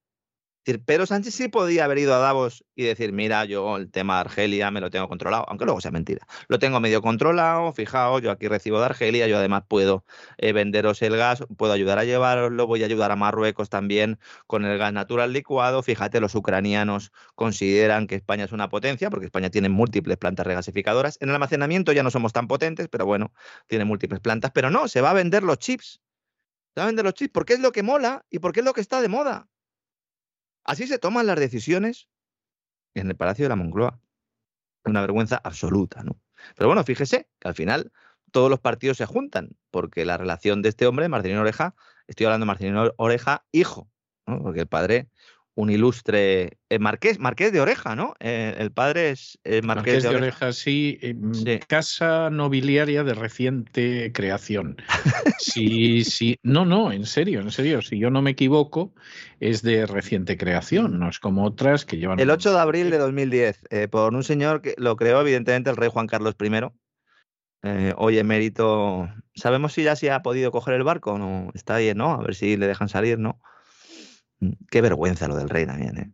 [0.63, 4.21] Pedro Sánchez sí podía haber ido a Davos y decir, mira, yo el tema de
[4.21, 6.25] Argelia me lo tengo controlado, aunque luego sea mentira.
[6.47, 10.05] Lo tengo medio controlado, fijaos, yo aquí recibo de Argelia, yo además puedo
[10.37, 14.63] eh, venderos el gas, puedo ayudar a llevaroslo, voy a ayudar a Marruecos también con
[14.63, 15.83] el gas natural licuado.
[15.83, 21.17] Fíjate, los ucranianos consideran que España es una potencia, porque España tiene múltiples plantas regasificadoras.
[21.19, 23.33] En el almacenamiento ya no somos tan potentes, pero bueno,
[23.67, 24.51] tiene múltiples plantas.
[24.53, 26.01] Pero no, se va a vender los chips.
[26.73, 28.73] Se va a vender los chips porque es lo que mola y porque es lo
[28.73, 29.49] que está de moda.
[30.63, 32.09] Así se toman las decisiones
[32.93, 33.99] en el Palacio de la Moncloa.
[34.85, 36.19] Una vergüenza absoluta, ¿no?
[36.55, 37.91] Pero bueno, fíjese que al final
[38.31, 41.75] todos los partidos se juntan, porque la relación de este hombre, Marcelino Oreja,
[42.07, 43.89] estoy hablando de Marcelino Oreja, hijo,
[44.25, 44.41] ¿no?
[44.41, 45.09] porque el padre,
[45.55, 48.15] un ilustre eh, marqués, marqués de Oreja, ¿no?
[48.19, 50.37] Eh, el padre es eh, marqués, Marqués de de Oreja.
[50.47, 50.99] Oreja, sí,
[51.33, 51.59] Sí.
[51.67, 54.77] casa nobiliaria de reciente creación.
[55.39, 58.93] Sí, sí, no, no, en serio, en serio, si yo no me equivoco,
[59.39, 62.19] es de reciente creación, no es como otras que llevan...
[62.19, 65.75] El 8 de abril de 2010, eh, por un señor que lo creó evidentemente el
[65.75, 66.71] rey Juan Carlos I.
[67.97, 71.17] Hoy emérito, ¿sabemos si ya se ha podido coger el barco?
[71.17, 72.13] No, está ahí, ¿no?
[72.13, 73.41] A ver si le dejan salir, ¿no?
[74.43, 76.11] Mm, Qué vergüenza lo del rey también, ¿eh?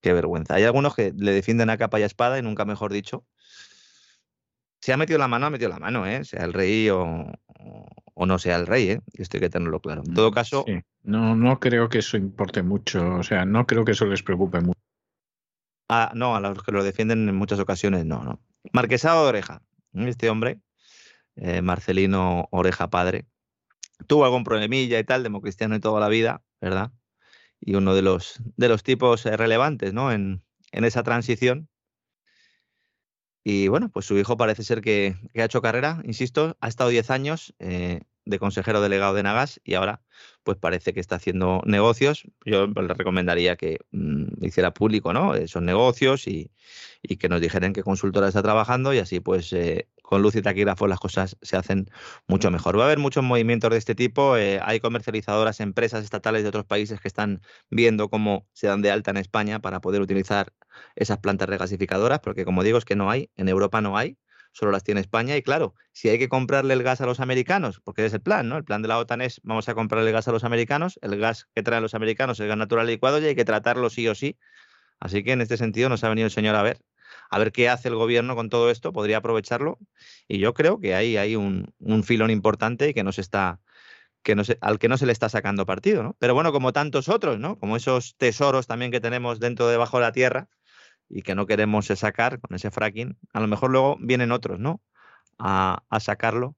[0.00, 0.54] Qué vergüenza.
[0.54, 3.26] Hay algunos que le defienden a capa y a espada y nunca mejor dicho.
[4.80, 6.24] Si ha metido la mano, ha metido la mano, ¿eh?
[6.24, 7.02] Sea el rey o,
[8.14, 9.00] o- no sea el rey, ¿eh?
[9.12, 10.02] Y esto hay que tenerlo claro.
[10.06, 13.84] En todo caso, Sí, No, no creo que eso importe mucho, o sea, no creo
[13.84, 14.78] que eso les preocupe mucho.
[15.88, 18.40] Ah, no, a los que lo defienden en muchas ocasiones, no, no.
[18.72, 19.62] Marquesado de Oreja,
[19.94, 20.60] este hombre,
[21.36, 23.26] eh, Marcelino Oreja padre,
[24.06, 26.92] tuvo algún problemilla y tal, democristiano y toda la vida, ¿verdad?
[27.60, 30.12] Y uno de los, de los tipos eh, relevantes, ¿no?
[30.12, 30.42] En,
[30.72, 31.68] en esa transición.
[33.44, 37.10] Y bueno, pues su hijo parece ser que, ha hecho carrera, insisto, ha estado 10
[37.10, 40.02] años eh, de consejero delegado de Nagas y ahora
[40.42, 42.24] pues parece que está haciendo negocios.
[42.44, 45.34] Yo le recomendaría que mm, hiciera público ¿no?
[45.34, 46.50] esos negocios y,
[47.02, 50.40] y que nos dijeran qué consultora está trabajando y así pues eh, con luz y
[50.40, 51.90] taquígrafo las cosas se hacen
[52.26, 52.78] mucho mejor.
[52.78, 54.38] Va a haber muchos movimientos de este tipo.
[54.38, 58.90] eh, hay comercializadoras, empresas estatales de otros países que están viendo cómo se dan de
[58.90, 60.54] alta en España para poder utilizar
[60.96, 64.16] esas plantas regasificadoras, porque como digo es que no hay, en Europa no hay
[64.52, 67.80] solo las tiene España y claro, si hay que comprarle el gas a los americanos,
[67.84, 68.56] porque es el plan, ¿no?
[68.56, 71.18] El plan de la OTAN es vamos a comprarle el gas a los americanos, el
[71.18, 74.08] gas que traen los americanos es el gas natural licuado y hay que tratarlo sí
[74.08, 74.38] o sí.
[75.00, 76.80] Así que en este sentido nos ha venido el señor a ver,
[77.30, 79.78] a ver qué hace el gobierno con todo esto, podría aprovecharlo
[80.28, 81.72] y yo creo que ahí hay un,
[82.04, 83.60] filón importante y que no se está
[84.22, 86.16] que no se, al que no se le está sacando partido, ¿no?
[86.18, 87.58] Pero bueno, como tantos otros, ¿no?
[87.58, 90.48] Como esos tesoros también que tenemos dentro debajo de la tierra,
[91.08, 94.82] y que no queremos sacar con ese fracking, a lo mejor luego vienen otros, ¿no?
[95.38, 96.56] A, a sacarlo,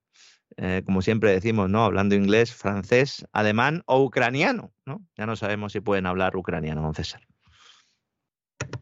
[0.57, 1.85] eh, como siempre decimos, ¿no?
[1.85, 5.01] Hablando inglés, francés, alemán o ucraniano, ¿no?
[5.15, 7.21] Ya no sabemos si pueden hablar ucraniano, don César.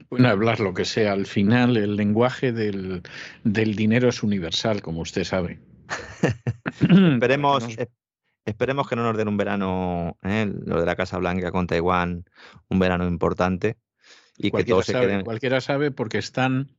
[0.10, 3.04] Pueden hablar lo que sea, al final el lenguaje del,
[3.44, 5.60] del dinero es universal, como usted sabe.
[6.82, 7.68] Esperemos,
[8.46, 10.52] esperemos que no nos den un verano, ¿eh?
[10.66, 12.26] lo de la Casa Blanca con Taiwán,
[12.70, 13.78] un verano importante
[14.38, 15.24] y que todos se queden.
[15.24, 16.72] cualquiera sabe porque están,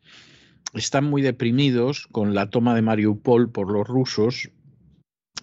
[0.75, 4.51] están muy deprimidos con la toma de Mariupol por los rusos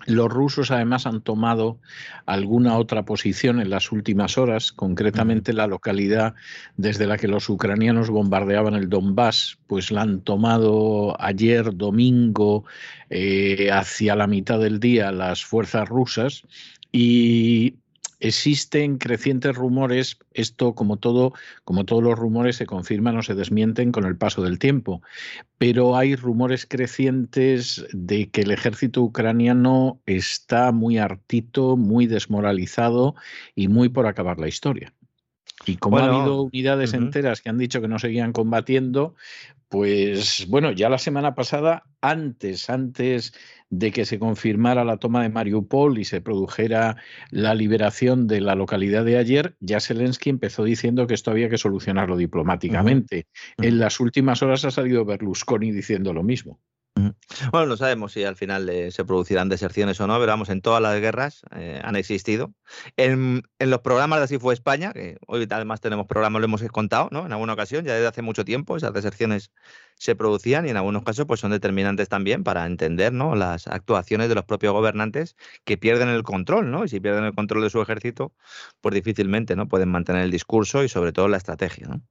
[0.07, 1.79] Los rusos además han tomado
[2.25, 6.33] alguna otra posición en las últimas horas, concretamente la localidad
[6.77, 12.63] desde la que los ucranianos bombardeaban el Donbass, pues la han tomado ayer domingo
[13.09, 16.43] eh, hacia la mitad del día las fuerzas rusas
[16.89, 17.75] y
[18.19, 23.91] existen crecientes rumores, esto como todo, como todos los rumores se confirman o se desmienten
[23.91, 25.01] con el paso del tiempo,
[25.57, 33.15] pero hay rumores crecientes de que el ejército ucraniano está muy hartito, muy desmoralizado
[33.55, 34.93] y muy por acabar la historia.
[35.65, 39.15] Y como ha habido unidades enteras que han dicho que no seguían combatiendo,
[39.69, 43.33] pues bueno, ya la semana pasada, antes, antes
[43.69, 46.95] de que se confirmara la toma de Mariupol y se produjera
[47.31, 51.57] la liberación de la localidad de ayer, ya Zelensky empezó diciendo que esto había que
[51.57, 53.27] solucionarlo diplomáticamente.
[53.57, 56.61] En las últimas horas ha salido Berlusconi diciendo lo mismo.
[57.51, 60.61] Bueno, no sabemos si al final eh, se producirán deserciones o no, pero vamos, en
[60.61, 62.53] todas las guerras eh, han existido.
[62.95, 67.09] En, los programas de Así fue España, que hoy además tenemos programas, lo hemos contado,
[67.11, 67.25] ¿no?
[67.25, 69.51] En alguna ocasión, ya desde hace mucho tiempo, esas deserciones
[69.95, 73.35] se producían y en algunos casos pues son determinantes también para entender, ¿no?
[73.35, 76.85] Las actuaciones de los propios gobernantes que pierden el control, ¿no?
[76.85, 78.33] Y si pierden el control de su ejército,
[78.81, 79.67] pues difícilmente, ¿no?
[79.67, 82.01] Pueden mantener el discurso y sobre todo la estrategia, ¿no?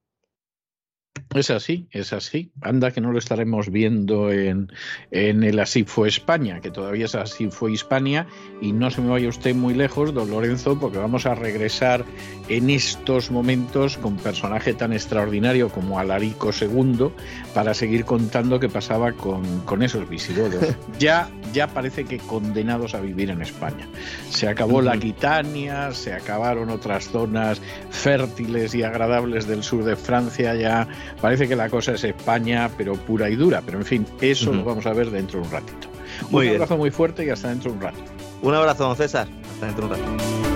[1.34, 2.50] Es así, es así.
[2.62, 4.72] Anda que no lo estaremos viendo en,
[5.10, 8.26] en, el Así fue España, que todavía es Así fue Hispania.
[8.60, 12.04] Y no se me vaya usted muy lejos, don Lorenzo, porque vamos a regresar
[12.48, 17.10] en estos momentos con personaje tan extraordinario como Alarico II
[17.54, 20.64] para seguir contando qué pasaba con, con esos visigodos.
[20.98, 23.86] ya, ya parece que condenados a vivir en España.
[24.30, 27.60] Se acabó la Aquitania, se acabaron otras zonas
[27.90, 30.88] fértiles y agradables del sur de Francia ya
[31.20, 33.62] Parece que la cosa es España, pero pura y dura.
[33.64, 35.88] Pero en fin, eso lo vamos a ver dentro de un ratito.
[36.30, 37.98] un abrazo muy fuerte y hasta dentro de un rato.
[38.42, 39.26] Un abrazo, don César.
[39.54, 40.55] Hasta dentro de un rato.